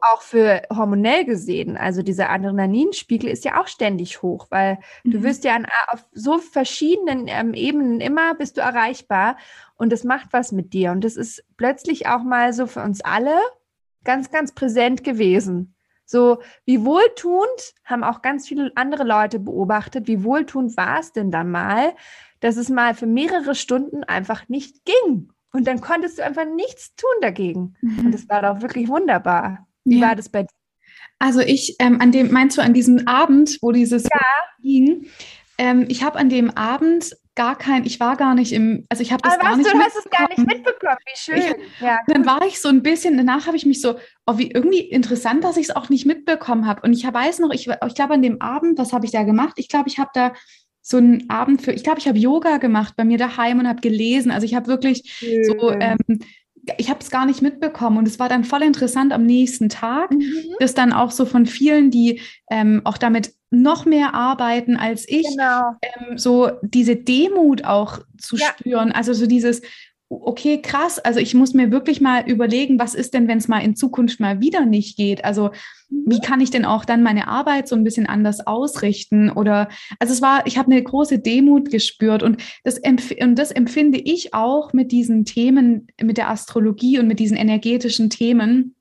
[0.00, 5.10] Auch für hormonell gesehen, also dieser Adrenalinspiegel ist ja auch ständig hoch, weil mhm.
[5.10, 9.36] du wirst ja an, auf so verschiedenen ähm, Ebenen immer bist du erreichbar
[9.76, 10.92] und das macht was mit dir.
[10.92, 13.38] Und das ist plötzlich auch mal so für uns alle
[14.04, 15.74] ganz, ganz präsent gewesen.
[16.10, 21.30] So, wie wohltuend haben auch ganz viele andere Leute beobachtet, wie wohltuend war es denn
[21.30, 21.94] dann mal,
[22.40, 25.30] dass es mal für mehrere Stunden einfach nicht ging.
[25.52, 27.76] Und dann konntest du einfach nichts tun dagegen.
[27.80, 28.06] Mhm.
[28.06, 29.68] Und das war doch wirklich wunderbar.
[29.84, 30.08] Wie ja.
[30.08, 30.48] war das bei dir?
[31.20, 34.20] Also ich, ähm, an dem, meinst du an diesem Abend, wo dieses ja.
[34.62, 35.06] ging?
[35.58, 39.12] Ähm, ich habe an dem Abend gar kein, ich war gar nicht im, also ich
[39.12, 41.38] habe das Aber gar nicht du, hast es gar nicht mitbekommen, wie schön.
[41.38, 43.94] Ich, ja, dann war ich so ein bisschen, danach habe ich mich so,
[44.26, 46.82] oh, wie irgendwie interessant, dass ich es auch nicht mitbekommen habe.
[46.82, 49.54] Und ich weiß noch, ich, ich glaube an dem Abend, was habe ich da gemacht?
[49.56, 50.34] Ich glaube, ich habe da
[50.82, 53.80] so einen Abend für, ich glaube, ich habe Yoga gemacht bei mir daheim und habe
[53.80, 54.30] gelesen.
[54.30, 55.44] Also ich habe wirklich Schön.
[55.44, 56.20] so, ähm,
[56.76, 60.10] ich habe es gar nicht mitbekommen und es war dann voll interessant am nächsten Tag,
[60.10, 60.56] mhm.
[60.58, 65.26] das dann auch so von vielen, die ähm, auch damit noch mehr arbeiten als ich,
[65.26, 65.72] genau.
[65.82, 68.46] ähm, so diese Demut auch zu ja.
[68.46, 68.92] spüren.
[68.92, 69.62] Also so dieses,
[70.08, 73.60] okay, krass, also ich muss mir wirklich mal überlegen, was ist denn, wenn es mal
[73.60, 75.24] in Zukunft mal wieder nicht geht?
[75.24, 75.50] Also
[75.88, 76.22] wie mhm.
[76.22, 79.30] kann ich denn auch dann meine Arbeit so ein bisschen anders ausrichten?
[79.30, 79.68] Oder
[80.00, 84.34] also es war, ich habe eine große Demut gespürt und das, und das empfinde ich
[84.34, 88.74] auch mit diesen Themen, mit der Astrologie und mit diesen energetischen Themen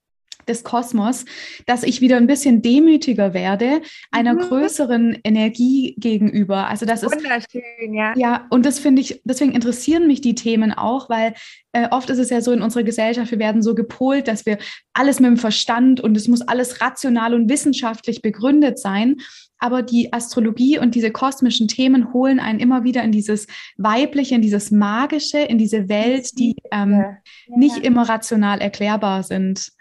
[0.50, 1.26] des Kosmos,
[1.66, 3.82] dass ich wieder ein bisschen demütiger werde
[4.12, 4.40] einer mhm.
[4.40, 6.68] größeren Energie gegenüber.
[6.68, 8.14] Also das ist wunderschön, ja.
[8.18, 11.34] Ja, und das finde ich, deswegen interessieren mich die Themen auch, weil
[11.72, 14.58] äh, oft ist es ja so in unserer Gesellschaft, wir werden so gepolt, dass wir
[14.94, 19.18] alles mit dem Verstand und es muss alles rational und wissenschaftlich begründet sein.
[19.60, 23.46] Aber die Astrologie und diese kosmischen Themen holen einen immer wieder in dieses
[23.78, 27.18] Weibliche, in dieses Magische, in diese Welt, die ähm, ja.
[27.56, 29.72] nicht immer rational erklärbar sind.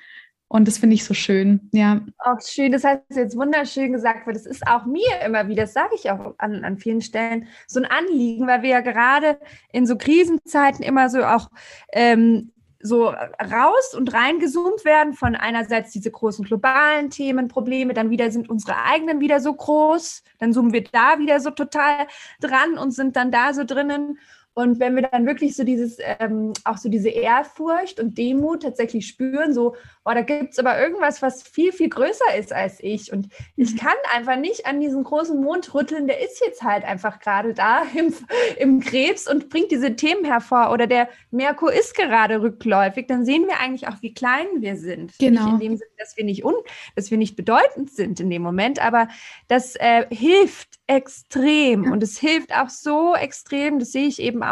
[0.49, 2.01] Und das finde ich so schön, ja.
[2.19, 5.65] Auch schön, das hast du jetzt wunderschön gesagt, weil das ist auch mir immer wieder,
[5.65, 9.39] das sage ich auch an, an vielen Stellen, so ein Anliegen, weil wir ja gerade
[9.73, 11.51] in so Krisenzeiten immer so auch
[11.93, 18.31] ähm, so raus und reingezoomt werden von einerseits diese großen globalen Themen, Probleme, dann wieder
[18.31, 22.07] sind unsere eigenen wieder so groß, dann zoomen wir da wieder so total
[22.41, 24.19] dran und sind dann da so drinnen
[24.59, 29.07] und wenn wir dann wirklich so dieses, ähm, auch so diese Ehrfurcht und Demut tatsächlich
[29.07, 33.12] spüren, so, oh, da gibt es aber irgendwas, was viel, viel größer ist als ich.
[33.12, 33.79] Und ich mhm.
[33.79, 37.83] kann einfach nicht an diesen großen Mond rütteln, der ist jetzt halt einfach gerade da
[37.94, 38.12] im,
[38.57, 40.73] im Krebs und bringt diese Themen hervor.
[40.73, 45.16] Oder der Merkur ist gerade rückläufig, dann sehen wir eigentlich auch, wie klein wir sind.
[45.21, 45.44] Genau.
[45.44, 46.55] Nicht in dem Sinne, dass wir nicht, un,
[46.97, 49.07] dass wir nicht bedeutend sind in dem Moment, aber
[49.47, 54.48] das äh, hilft extrem und es hilft auch so extrem, das sehe ich eben auch,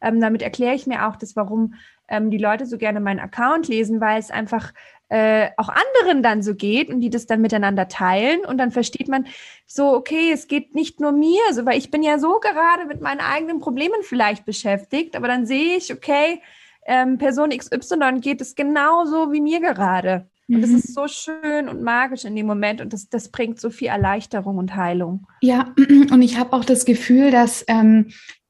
[0.00, 1.74] ähm, damit erkläre ich mir auch das, warum
[2.08, 4.72] ähm, die Leute so gerne meinen Account lesen, weil es einfach
[5.10, 9.08] äh, auch anderen dann so geht und die das dann miteinander teilen und dann versteht
[9.08, 9.26] man
[9.66, 13.00] so, okay, es geht nicht nur mir, so, weil ich bin ja so gerade mit
[13.00, 16.42] meinen eigenen Problemen vielleicht beschäftigt, aber dann sehe ich, okay,
[16.86, 20.26] ähm, Person XY geht es genauso wie mir gerade.
[20.48, 20.76] Und es mhm.
[20.76, 24.56] ist so schön und magisch in dem Moment und das, das bringt so viel Erleichterung
[24.56, 25.26] und Heilung.
[25.42, 25.74] Ja,
[26.10, 28.08] und ich habe auch das Gefühl, dass ähm,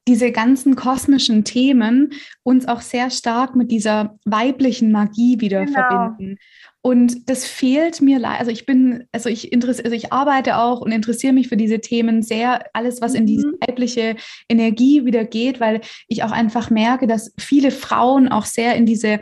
[0.09, 5.73] diese ganzen kosmischen Themen uns auch sehr stark mit dieser weiblichen Magie wieder genau.
[5.73, 6.39] verbinden.
[6.81, 8.39] Und das fehlt mir leider.
[8.39, 11.79] Also ich bin, also ich interessiere, also ich arbeite auch und interessiere mich für diese
[11.79, 13.57] Themen sehr, alles, was in diese mhm.
[13.67, 14.15] weibliche
[14.49, 19.19] Energie wieder geht, weil ich auch einfach merke, dass viele Frauen auch sehr in diese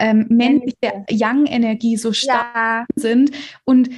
[0.00, 2.86] ähm, männliche Yang-Energie so stark ja.
[2.94, 3.30] sind.
[3.64, 3.88] Und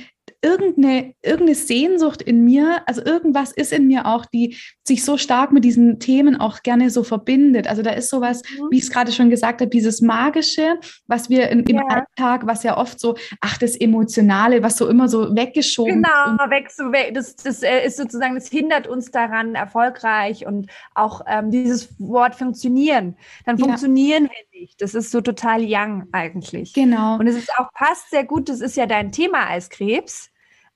[0.40, 5.52] irgendeine, irgendeine Sehnsucht in mir, also irgendwas ist in mir auch, die sich so stark
[5.52, 7.66] mit diesen Themen auch gerne so verbindet.
[7.66, 8.68] Also da ist sowas, mhm.
[8.70, 11.82] wie ich es gerade schon gesagt habe, dieses Magische, was wir in, im ja.
[11.88, 16.70] Alltag, was ja oft so, ach, das Emotionale, was so immer so weggeschoben Genau, weg,
[16.70, 21.50] so weg, das, das äh, ist sozusagen, das hindert uns daran, erfolgreich und auch ähm,
[21.50, 23.16] dieses Wort funktionieren.
[23.44, 24.30] Dann funktionieren ja.
[24.30, 24.80] wir nicht.
[24.80, 26.72] Das ist so total young eigentlich.
[26.72, 27.16] Genau.
[27.18, 30.30] Und es ist auch passt sehr gut, das ist ja dein Thema als Krebs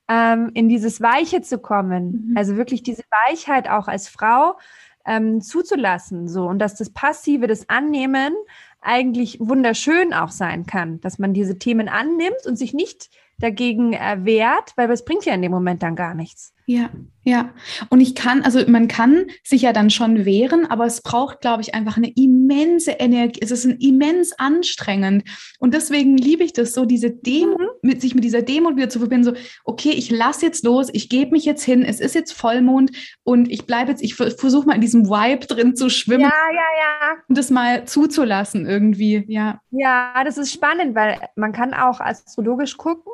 [0.08, 2.28] ähm, in dieses Weiche zu kommen.
[2.30, 2.36] Mhm.
[2.36, 4.58] Also wirklich diese Weichheit auch als Frau
[5.06, 6.28] ähm, zuzulassen.
[6.28, 6.46] So.
[6.46, 8.34] Und dass das Passive, das Annehmen
[8.80, 14.72] eigentlich wunderschön auch sein kann, dass man diese Themen annimmt und sich nicht dagegen wehrt,
[14.76, 16.54] weil es bringt ja in dem Moment dann gar nichts.
[16.66, 16.90] Ja,
[17.24, 17.50] ja.
[17.88, 21.62] Und ich kann, also man kann sich ja dann schon wehren, aber es braucht, glaube
[21.62, 23.40] ich, einfach eine immense Energie.
[23.42, 25.24] Es ist ein immens anstrengend.
[25.58, 27.68] Und deswegen liebe ich das so, diese Demo, mhm.
[27.82, 31.08] mit sich mit dieser Demo wieder zu verbinden, so, okay, ich lasse jetzt los, ich
[31.08, 32.92] gebe mich jetzt hin, es ist jetzt Vollmond
[33.24, 36.22] und ich bleibe jetzt, ich versuche mal in diesem Vibe drin zu schwimmen.
[36.22, 37.16] Ja, ja, ja.
[37.28, 39.60] Und das mal zuzulassen irgendwie, ja.
[39.70, 43.12] Ja, das ist spannend, weil man kann auch astrologisch gucken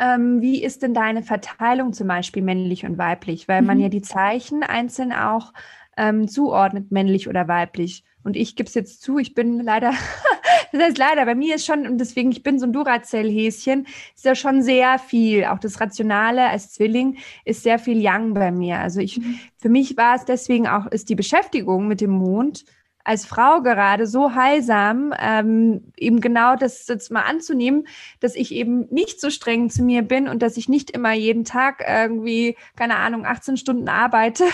[0.00, 3.46] ähm, wie ist denn deine Verteilung zum Beispiel männlich und weiblich?
[3.46, 3.66] Weil mhm.
[3.66, 5.52] man ja die Zeichen einzeln auch
[5.96, 8.04] ähm, zuordnet, männlich oder weiblich.
[8.22, 9.92] Und ich gebe es jetzt zu, ich bin leider,
[10.72, 14.24] das heißt leider, bei mir ist schon, und deswegen, ich bin so ein Duracell-Häschen, ist
[14.24, 18.78] ja schon sehr viel, auch das Rationale als Zwilling ist sehr viel Yang bei mir.
[18.78, 19.38] Also ich, mhm.
[19.58, 22.64] für mich war es deswegen auch, ist die Beschäftigung mit dem Mond
[23.04, 27.86] als Frau gerade so heilsam, ähm, eben genau das jetzt mal anzunehmen,
[28.20, 31.44] dass ich eben nicht so streng zu mir bin und dass ich nicht immer jeden
[31.44, 34.44] Tag irgendwie, keine Ahnung, 18 Stunden arbeite.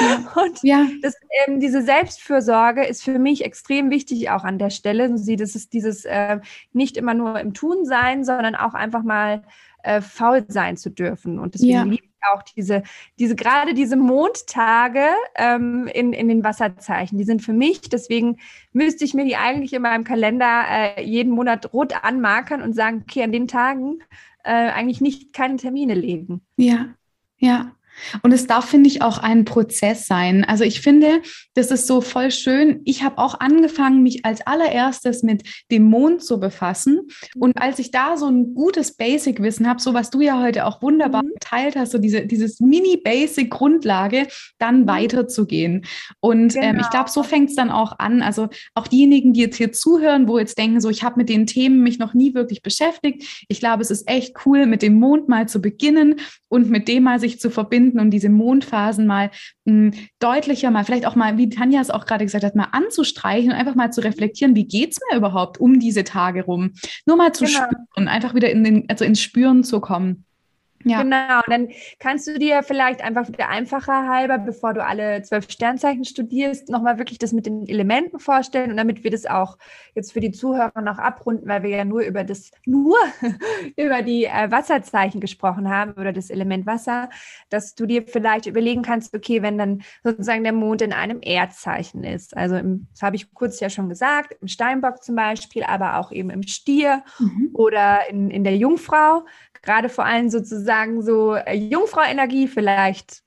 [0.00, 0.32] Ja.
[0.42, 0.86] Und ja.
[1.02, 1.14] Das,
[1.46, 5.16] ähm, diese Selbstfürsorge ist für mich extrem wichtig auch an der Stelle.
[5.16, 6.40] Sie, das ist dieses äh,
[6.72, 9.44] nicht immer nur im Tun sein, sondern auch einfach mal
[9.84, 11.38] äh, faul sein zu dürfen.
[11.38, 11.82] Und deswegen ja.
[11.84, 12.82] liebe auch diese,
[13.18, 18.38] diese gerade diese Mondtage ähm, in, in den Wasserzeichen, die sind für mich, deswegen
[18.72, 23.04] müsste ich mir die eigentlich in meinem Kalender äh, jeden Monat rot anmarkern und sagen,
[23.06, 24.00] okay, an den Tagen
[24.44, 26.40] äh, eigentlich nicht keine Termine legen.
[26.56, 26.94] Ja,
[27.38, 27.75] ja.
[28.22, 30.44] Und es darf, finde ich, auch ein Prozess sein.
[30.44, 31.22] Also ich finde,
[31.54, 32.80] das ist so voll schön.
[32.84, 37.08] Ich habe auch angefangen, mich als allererstes mit dem Mond zu befassen.
[37.36, 40.82] Und als ich da so ein gutes Basic-Wissen habe, so was du ja heute auch
[40.82, 41.30] wunderbar mhm.
[41.34, 44.28] geteilt hast, so diese, dieses Mini-Basic-Grundlage,
[44.58, 44.88] dann mhm.
[44.88, 45.86] weiterzugehen.
[46.20, 46.66] Und genau.
[46.66, 48.22] ähm, ich glaube, so fängt es dann auch an.
[48.22, 51.46] Also auch diejenigen, die jetzt hier zuhören, wo jetzt denken, so ich habe mit den
[51.46, 53.46] Themen mich noch nie wirklich beschäftigt.
[53.48, 57.04] Ich glaube, es ist echt cool, mit dem Mond mal zu beginnen und mit dem
[57.04, 59.30] mal sich zu verbinden und diese Mondphasen mal
[59.64, 62.68] mh, hm, deutlicher, mal vielleicht auch mal, wie Tanja es auch gerade gesagt hat, mal
[62.72, 66.72] anzustreichen und einfach mal zu reflektieren, wie geht es mir überhaupt um diese Tage rum?
[67.06, 67.58] Nur mal zu genau.
[67.58, 70.24] spüren, einfach wieder in den, also ins Spüren zu kommen.
[70.84, 71.02] Ja.
[71.02, 75.50] Genau, und dann kannst du dir vielleicht einfach wieder einfacher halber, bevor du alle zwölf
[75.50, 79.58] Sternzeichen studierst, nochmal wirklich das mit den Elementen vorstellen und damit wir das auch
[79.94, 82.96] jetzt für die Zuhörer noch abrunden, weil wir ja nur über das, nur
[83.76, 87.10] über die äh, Wasserzeichen gesprochen haben oder das Element Wasser,
[87.48, 92.04] dass du dir vielleicht überlegen kannst, okay, wenn dann sozusagen der Mond in einem Erdzeichen
[92.04, 95.98] ist, also im, das habe ich kurz ja schon gesagt, im Steinbock zum Beispiel, aber
[95.98, 97.50] auch eben im Stier mhm.
[97.54, 99.24] oder in, in der Jungfrau,
[99.66, 103.22] gerade vor allem sozusagen so äh, Jungfrau-Energie vielleicht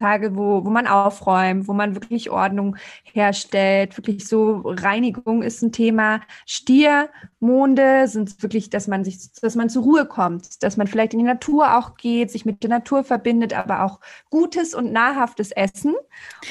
[0.00, 5.72] Tage, wo, wo man aufräumt, wo man wirklich Ordnung herstellt, wirklich so Reinigung ist ein
[5.72, 6.20] Thema.
[6.44, 11.20] Stiermonde sind wirklich, dass man sich, dass man zur Ruhe kommt, dass man vielleicht in
[11.20, 14.00] die Natur auch geht, sich mit der Natur verbindet, aber auch
[14.30, 15.94] gutes und nahrhaftes Essen.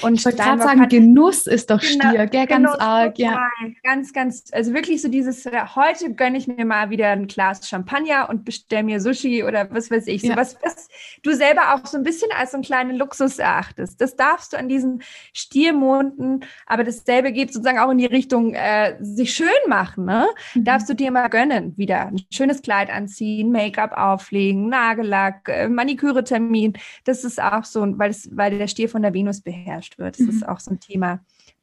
[0.02, 3.50] Und ich wollte gerade sagen, Genuss ist doch genau, Stier, gell, ganz Genuss, arg, ja.
[3.84, 7.68] Ganz, ganz, also wirklich so dieses, äh, heute gönne ich mir mal wieder ein Glas
[7.68, 10.36] Champagner und bestelle mir Sushi oder was weiß ich, so ja.
[10.36, 10.88] was, was
[11.24, 14.00] du selber auch so ein bisschen als so einen kleinen Luxus erachtest.
[14.02, 15.02] Das darfst du an diesen
[15.34, 20.06] Stiermonden aber dasselbe geht sozusagen auch in die Richtung äh, sich schön machen.
[20.06, 20.28] Ne?
[20.54, 20.64] Mhm.
[20.64, 26.74] Darfst du dir mal gönnen, wieder ein schönes Kleid anziehen, Make-up auflegen, Nagellack, äh, Maniküre-Termin.
[27.04, 30.20] Das ist auch so, weil, es, weil der Stier von der Venus beherrscht wird.
[30.20, 30.30] Das mhm.
[30.30, 31.22] ist auch so ein Thema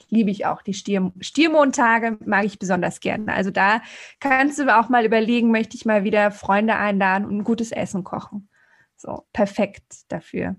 [0.08, 0.62] liebe ich auch.
[0.62, 3.32] Die Stier Stiermondtage mag ich besonders gerne.
[3.32, 3.80] Also da
[4.20, 8.04] kannst du auch mal überlegen, möchte ich mal wieder Freunde einladen und ein gutes Essen
[8.04, 8.48] kochen.
[8.96, 10.56] So, perfekt dafür.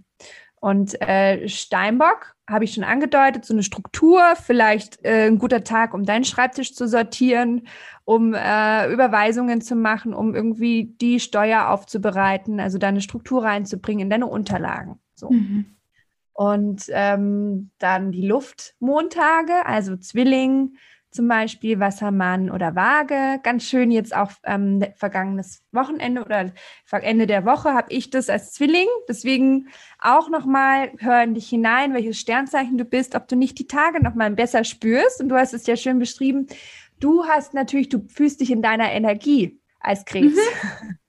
[0.63, 5.93] Und äh, Steinbock habe ich schon angedeutet, so eine Struktur, vielleicht äh, ein guter Tag,
[5.93, 7.67] um deinen Schreibtisch zu sortieren,
[8.05, 14.09] um äh, Überweisungen zu machen, um irgendwie die Steuer aufzubereiten, also deine Struktur reinzubringen in
[14.09, 15.01] deine Unterlagen.
[15.15, 15.31] So.
[15.31, 15.65] Mhm.
[16.31, 20.77] Und ähm, dann die Luftmontage, also Zwilling,
[21.13, 23.39] zum Beispiel Wassermann oder Waage.
[23.43, 26.51] Ganz schön jetzt auch ähm, vergangenes Wochenende oder
[26.91, 28.87] Ende der Woche habe ich das als Zwilling.
[29.07, 33.67] Deswegen auch nochmal, hör in dich hinein, welches Sternzeichen du bist, ob du nicht die
[33.67, 35.21] Tage nochmal besser spürst.
[35.21, 36.47] Und du hast es ja schön beschrieben.
[36.99, 40.35] Du hast natürlich, du fühlst dich in deiner Energie als Krebs.
[40.35, 40.97] Mhm.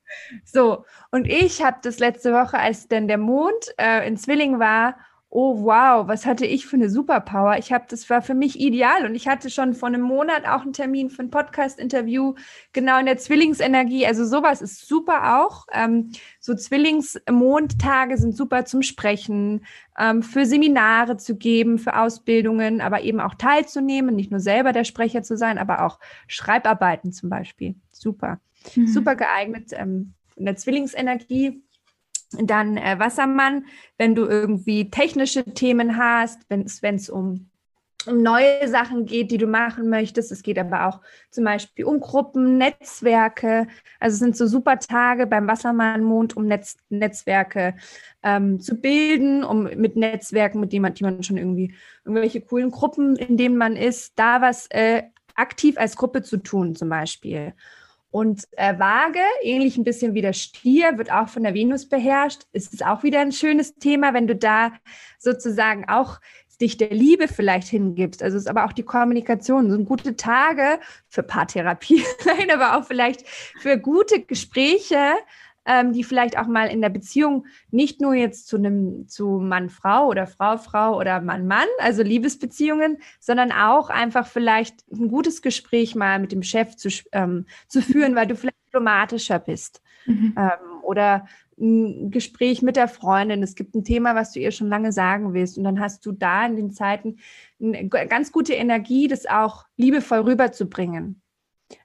[0.45, 4.97] So, und ich habe das letzte Woche, als denn der Mond äh, in Zwilling war
[5.35, 7.59] oh wow, was hatte ich für eine Superpower.
[7.59, 10.62] Ich habe, das war für mich ideal und ich hatte schon vor einem Monat auch
[10.62, 12.35] einen Termin für ein Podcast-Interview,
[12.72, 14.07] genau in der Zwillingsenergie.
[14.07, 15.66] Also sowas ist super auch.
[15.72, 19.66] Ähm, so Zwillingsmondtage sind super zum Sprechen,
[19.99, 24.85] ähm, für Seminare zu geben, für Ausbildungen, aber eben auch teilzunehmen, nicht nur selber der
[24.85, 27.74] Sprecher zu sein, aber auch Schreibarbeiten zum Beispiel.
[27.91, 28.39] Super.
[28.76, 28.87] Mhm.
[28.87, 31.61] Super geeignet ähm, in der Zwillingsenergie
[32.43, 33.66] dann äh, Wassermann,
[33.99, 36.64] wenn du irgendwie technische Themen hast, wenn
[36.95, 37.51] es um,
[38.07, 40.32] um neue Sachen geht, die du machen möchtest.
[40.32, 43.66] Es geht aber auch zum Beispiel um Gruppen, Netzwerke.
[44.01, 47.74] Also es sind so super Tage beim Wassermann-Mond, um Netz, Netzwerke
[48.22, 51.74] ähm, zu bilden, um mit Netzwerken, mit denen man, schon irgendwie,
[52.05, 55.05] irgendwelche coolen Gruppen, in denen man ist, da was äh,
[55.35, 57.55] aktiv als Gruppe zu tun zum Beispiel.
[58.15, 62.43] Und äh, Waage, ähnlich ein bisschen wie der Stier, wird auch von der Venus beherrscht.
[62.53, 64.71] Ist es auch wieder ein schönes Thema, wenn du da
[65.19, 66.21] sozusagen auch
[66.61, 68.23] dich der Liebe vielleicht hingibst.
[68.23, 72.87] Also es ist aber auch die Kommunikation, so gute Tage für Paartherapie, nein, aber auch
[72.87, 73.27] vielleicht
[73.61, 75.15] für gute Gespräche,
[75.67, 80.09] ähm, die vielleicht auch mal in der Beziehung nicht nur jetzt zu einem zu Mann-Frau
[80.09, 86.33] oder Frau-Frau oder Mann-Mann, also Liebesbeziehungen, sondern auch einfach vielleicht ein gutes Gespräch mal mit
[86.33, 89.83] dem Chef zu, ähm, zu führen, weil du vielleicht diplomatischer bist.
[90.07, 90.35] Mhm.
[90.37, 91.27] Ähm, oder
[91.59, 93.43] ein Gespräch mit der Freundin.
[93.43, 95.57] Es gibt ein Thema, was du ihr schon lange sagen willst.
[95.57, 97.19] Und dann hast du da in den Zeiten
[97.62, 101.23] eine ganz gute Energie, das auch liebevoll rüberzubringen.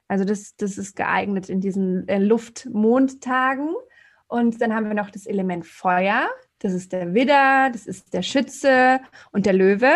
[0.08, 3.74] Also das, das ist geeignet in diesen äh, Luft-Mond-Tagen.
[4.28, 6.28] Und dann haben wir noch das Element Feuer.
[6.60, 9.00] Das ist der Widder, das ist der Schütze
[9.32, 9.92] und der Löwe.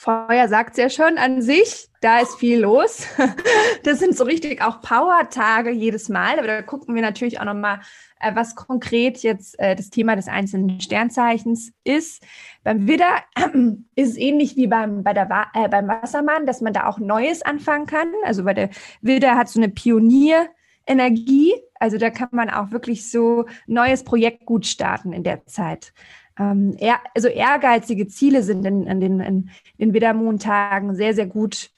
[0.00, 3.04] Feuer sagt es ja schon an sich, da ist viel los.
[3.82, 7.80] Das sind so richtig auch Power-Tage jedes Mal, aber da gucken wir natürlich auch nochmal,
[8.20, 12.24] äh, was konkret jetzt äh, das Thema des einzelnen Sternzeichens ist.
[12.62, 13.24] Beim Widder
[13.96, 17.42] ist es ähnlich wie beim, bei der, äh, beim Wassermann, dass man da auch Neues
[17.42, 18.12] anfangen kann.
[18.24, 18.70] Also weil der
[19.00, 21.54] Widder hat so eine Pionier-Energie.
[21.80, 25.92] Also da kann man auch wirklich so neues Projekt gut starten in der Zeit
[26.38, 31.70] ähm, eher, also ehrgeizige Ziele sind in, in den, in den Widdermondtagen sehr, sehr gut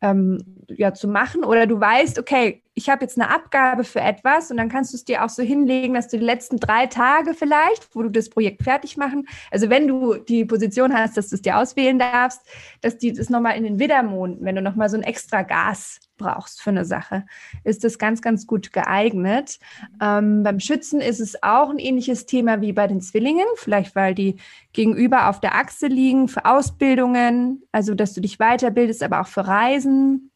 [0.00, 0.38] ähm,
[0.68, 1.44] ja, zu machen.
[1.44, 4.96] Oder du weißt, okay, ich habe jetzt eine Abgabe für etwas und dann kannst du
[4.96, 8.28] es dir auch so hinlegen, dass du die letzten drei Tage vielleicht, wo du das
[8.28, 12.40] Projekt fertig machen, also wenn du die Position hast, dass du es dir auswählen darfst,
[12.80, 16.62] dass die das nochmal in den Widdermond, wenn du nochmal so ein extra Gas brauchst
[16.62, 17.24] für eine Sache,
[17.64, 19.58] ist das ganz, ganz gut geeignet.
[20.00, 24.14] Ähm, beim Schützen ist es auch ein ähnliches Thema wie bei den Zwillingen, vielleicht weil
[24.14, 24.36] die
[24.72, 29.46] gegenüber auf der Achse liegen für Ausbildungen, also dass du dich weiterbildest, aber auch für
[29.46, 30.30] Reisen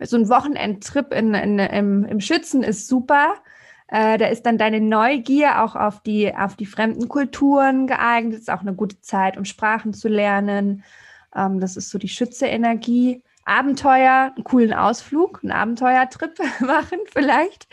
[0.00, 3.34] so ein Wochenendtrip in, in, im, im Schützen ist super.
[3.88, 8.38] Äh, da ist dann deine Neugier auch auf die, auf die fremden Kulturen geeignet.
[8.38, 10.84] Ist auch eine gute Zeit, um Sprachen zu lernen.
[11.34, 13.22] Ähm, das ist so die Schütze-Energie.
[13.46, 17.68] Abenteuer, einen coolen Ausflug, einen Abenteuertrip machen vielleicht.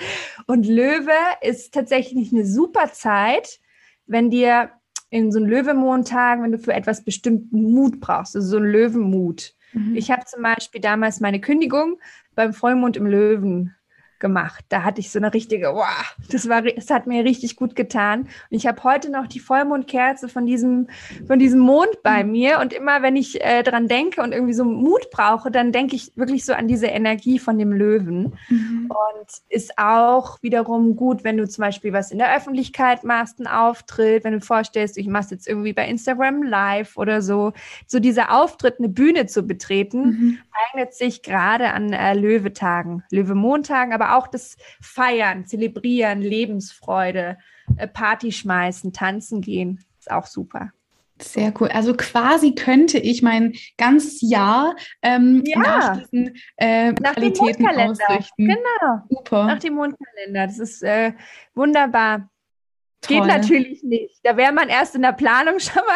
[0.47, 1.11] Und Löwe
[1.41, 3.59] ist tatsächlich eine super Zeit,
[4.05, 4.72] wenn dir
[5.09, 9.53] in so einem Löwemontag, wenn du für etwas bestimmten Mut brauchst, also so einen Löwenmut.
[9.74, 9.95] Mhm.
[9.95, 11.99] Ich habe zum Beispiel damals meine Kündigung
[12.36, 13.76] beim Vollmond im Löwen
[14.22, 14.63] gemacht.
[14.69, 18.22] Da hatte ich so eine richtige, wow, das war, das hat mir richtig gut getan.
[18.22, 20.88] Und ich habe heute noch die Vollmondkerze von diesem,
[21.28, 22.32] von diesem Mond bei mhm.
[22.32, 22.59] mir.
[22.59, 26.15] Und immer, wenn ich äh, dran denke und irgendwie so Mut brauche, dann denke ich
[26.15, 28.38] wirklich so an diese Energie von dem Löwen.
[28.47, 28.89] Mhm.
[28.89, 33.47] Und ist auch wiederum gut, wenn du zum Beispiel was in der Öffentlichkeit machst, einen
[33.47, 37.53] Auftritt, wenn du vorstellst, ich mache jetzt irgendwie bei Instagram live oder so,
[37.88, 40.38] so dieser Auftritt, eine Bühne zu betreten, mhm.
[40.67, 47.38] eignet sich gerade an äh, Löwetagen, Löwemontagen, aber auch das Feiern, Zelebrieren, Lebensfreude,
[47.78, 50.72] äh, Party schmeißen, tanzen gehen, ist auch super.
[51.22, 51.70] Sehr cool.
[51.70, 55.59] Also quasi könnte ich mein ganzes Jahr ähm, ja.
[55.59, 58.47] nach diesen äh, nach Qualitäten ausrichten.
[58.47, 59.01] Genau.
[59.09, 59.45] Super.
[59.45, 60.47] Nach dem Mondkalender.
[60.47, 61.14] Das ist äh,
[61.53, 62.30] wunderbar.
[63.02, 63.18] Toll.
[63.18, 64.20] Geht natürlich nicht.
[64.24, 65.95] Da wäre man erst in der Planung schon mal.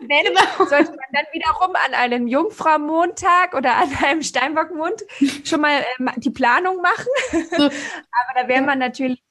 [0.00, 0.68] wenn, genau.
[0.68, 5.04] sollte man dann wiederum an einem Jungfrau-Montag oder an einem Steinbock-Mond
[5.44, 7.08] schon mal ähm, die Planung machen.
[7.50, 7.64] So.
[7.64, 9.22] Aber da wäre man natürlich,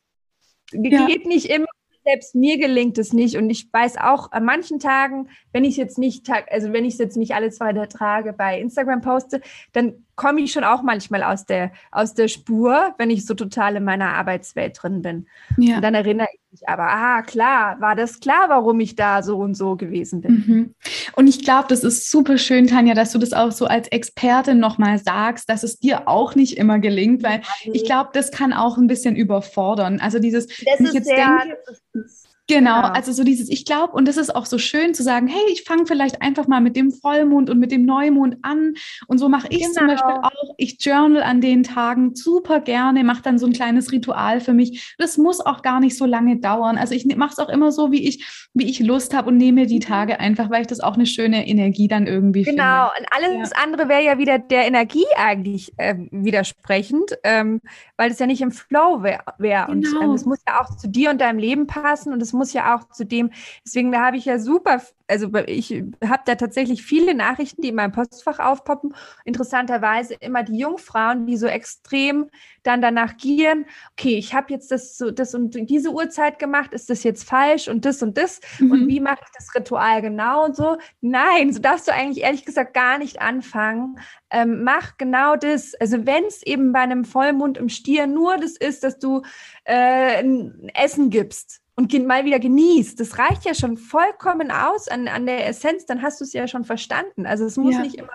[0.71, 1.05] ja.
[1.07, 1.65] geht nicht immer.
[2.03, 5.97] Selbst mir gelingt es nicht und ich weiß auch an manchen Tagen, wenn ich jetzt
[5.97, 9.41] nicht, also wenn ich es jetzt nicht alle zwei Tage bei Instagram poste,
[9.73, 13.75] dann komme ich schon auch manchmal aus der, aus der Spur, wenn ich so total
[13.75, 15.28] in meiner Arbeitswelt drin bin.
[15.57, 15.75] Ja.
[15.75, 19.38] Und dann erinnere ich mich aber, ah, klar, war das klar, warum ich da so
[19.38, 20.32] und so gewesen bin.
[20.32, 20.76] Mhm.
[21.16, 24.60] Und ich glaube, das ist super schön, Tanja, dass du das auch so als Expertin
[24.60, 28.78] nochmal sagst, dass es dir auch nicht immer gelingt, weil ich glaube, das kann auch
[28.78, 29.99] ein bisschen überfordern.
[29.99, 32.08] Also dieses, das ist jetzt sehr, denke,
[32.47, 32.91] Genau, ja.
[32.91, 35.63] also so dieses, ich glaube, und das ist auch so schön zu sagen, hey, ich
[35.63, 38.73] fange vielleicht einfach mal mit dem Vollmond und mit dem Neumond an.
[39.07, 39.73] Und so mache ich genau.
[39.73, 40.55] zum Beispiel auch.
[40.57, 44.95] Ich journal an den Tagen super gerne, mache dann so ein kleines Ritual für mich.
[44.97, 46.77] Das muss auch gar nicht so lange dauern.
[46.77, 49.67] Also ich mache es auch immer so, wie ich, wie ich Lust habe und nehme
[49.67, 52.51] die Tage einfach, weil ich das auch eine schöne Energie dann irgendwie genau.
[52.51, 52.63] finde.
[52.63, 53.63] Genau, und alles ja.
[53.63, 57.59] andere wäre ja wieder der Energie eigentlich äh, widersprechend, ähm,
[57.97, 59.23] weil es ja nicht im Flow wäre.
[59.37, 59.65] Wär.
[59.65, 59.71] Genau.
[59.71, 62.53] Und ähm, es muss ja auch zu dir und deinem Leben passen und es muss
[62.53, 63.31] ja auch zu dem,
[63.65, 67.75] deswegen da habe ich ja super, also ich habe da tatsächlich viele Nachrichten, die in
[67.75, 68.93] meinem Postfach aufpoppen.
[69.23, 72.29] Interessanterweise immer die Jungfrauen, die so extrem
[72.63, 76.89] dann danach gieren, okay, ich habe jetzt das so das und diese Uhrzeit gemacht, ist
[76.89, 78.71] das jetzt falsch und das und das mhm.
[78.71, 80.77] und wie mache ich das Ritual genau und so?
[80.99, 83.99] Nein, so darfst du eigentlich ehrlich gesagt gar nicht anfangen.
[84.29, 85.73] Ähm, mach genau das.
[85.75, 89.21] Also wenn es eben bei einem Vollmond im Stier nur das ist, dass du
[89.63, 92.99] äh, ein Essen gibst, und mal wieder genießt.
[92.99, 96.47] Das reicht ja schon vollkommen aus an, an der Essenz, dann hast du es ja
[96.47, 97.25] schon verstanden.
[97.25, 97.82] Also es muss ja.
[97.82, 98.09] nicht immer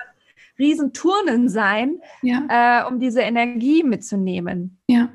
[0.58, 2.82] Riesenturnen sein, ja.
[2.82, 4.78] äh, um diese Energie mitzunehmen.
[4.88, 5.10] Ja.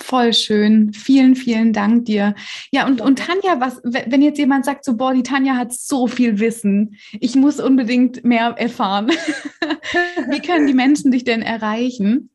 [0.00, 0.92] Voll schön.
[0.92, 2.34] Vielen, vielen Dank dir.
[2.70, 6.06] Ja, und, und Tanja, was, wenn jetzt jemand sagt, so, boah, die Tanja hat so
[6.06, 9.08] viel Wissen, ich muss unbedingt mehr erfahren.
[10.30, 12.30] Wie können die Menschen dich denn erreichen?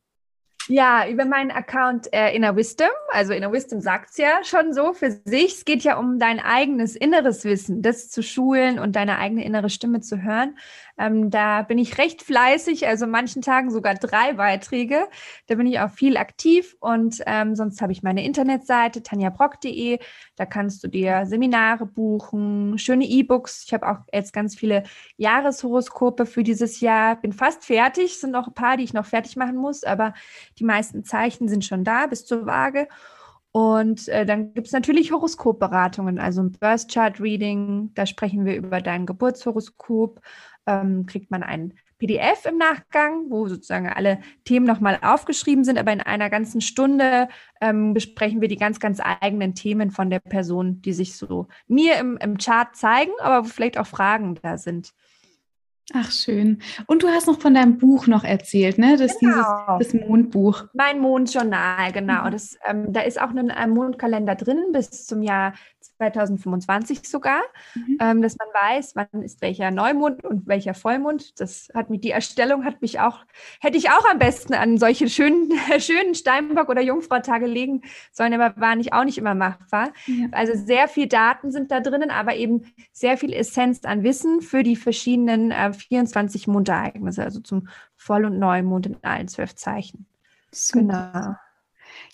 [0.70, 2.88] Ja, über meinen Account äh, Inner Wisdom.
[3.10, 5.56] Also Inner Wisdom sagt es ja schon so für sich.
[5.56, 9.70] Es geht ja um dein eigenes inneres Wissen, das zu schulen und deine eigene innere
[9.70, 10.58] Stimme zu hören.
[10.98, 15.08] Ähm, da bin ich recht fleißig, also manchen Tagen sogar drei Beiträge.
[15.48, 20.00] Da bin ich auch viel aktiv und ähm, sonst habe ich meine Internetseite tanjabrock.de.
[20.36, 23.64] Da kannst du dir Seminare buchen, schöne E-Books.
[23.66, 24.84] Ich habe auch jetzt ganz viele
[25.18, 27.16] Jahreshoroskope für dieses Jahr.
[27.16, 28.20] Bin fast fertig.
[28.20, 30.14] Sind noch ein paar, die ich noch fertig machen muss, aber
[30.60, 32.88] die meisten Zeichen sind schon da bis zur Waage.
[33.54, 37.92] Und äh, dann gibt es natürlich Horoskopberatungen, also ein Birth Chart Reading.
[37.94, 40.20] Da sprechen wir über dein Geburtshoroskop
[40.66, 45.94] ähm, kriegt man ein PDF im Nachgang, wo sozusagen alle Themen nochmal aufgeschrieben sind, aber
[45.94, 47.30] in einer ganzen Stunde
[47.62, 51.98] ähm, besprechen wir die ganz, ganz eigenen Themen von der Person, die sich so mir
[51.98, 54.94] im, im Chart zeigen, aber wo vielleicht auch Fragen da sind.
[55.92, 56.62] Ach, schön.
[56.88, 58.96] Und du hast noch von deinem Buch noch erzählt, ne?
[58.98, 59.78] Das, genau.
[59.80, 60.66] dieses, das Mondbuch.
[60.74, 62.26] Mein Mondjournal, genau.
[62.26, 62.32] Mhm.
[62.32, 65.54] Das, ähm, da ist auch ein, ein Mondkalender drin bis zum Jahr
[66.12, 67.42] 2025 sogar,
[67.76, 67.98] mhm.
[68.00, 71.40] ähm, dass man weiß, wann ist welcher Neumond und welcher Vollmond.
[71.40, 73.26] Das hat mich, die Erstellung hat mich auch,
[73.60, 77.82] hätte ich auch am besten an solche schönen, schönen Steinbock- oder Jungfrau-Tage legen
[78.12, 79.92] sollen, aber war nicht auch nicht immer machbar.
[80.08, 80.28] Ja.
[80.32, 84.64] Also sehr viel Daten sind da drinnen, aber eben sehr viel Essenz an Wissen für
[84.64, 90.06] die verschiedenen äh, 24 Mondereignisse, also zum Voll- und Neumond in allen zwölf Zeichen.
[90.52, 90.80] Super.
[90.80, 91.36] Genau.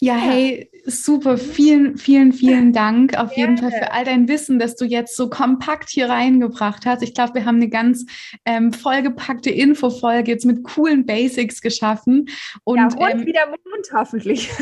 [0.02, 1.38] Ja, hey, super.
[1.38, 5.30] Vielen, vielen, vielen Dank auf jeden Fall für all dein Wissen, das du jetzt so
[5.30, 7.04] kompakt hier reingebracht hast.
[7.04, 8.06] Ich glaube, wir haben eine ganz
[8.46, 12.30] ähm, vollgepackte Infofolge jetzt mit coolen Basics geschaffen.
[12.64, 14.50] Und, ja, und ähm, wieder Mund hoffentlich.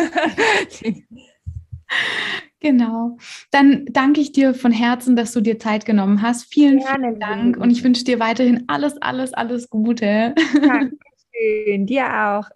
[2.60, 3.18] Genau.
[3.52, 6.52] Dann danke ich dir von Herzen, dass du dir Zeit genommen hast.
[6.52, 10.34] Vielen, Gerne, vielen Dank und ich wünsche dir weiterhin alles, alles, alles Gute.
[10.54, 12.50] Dankeschön, dir auch.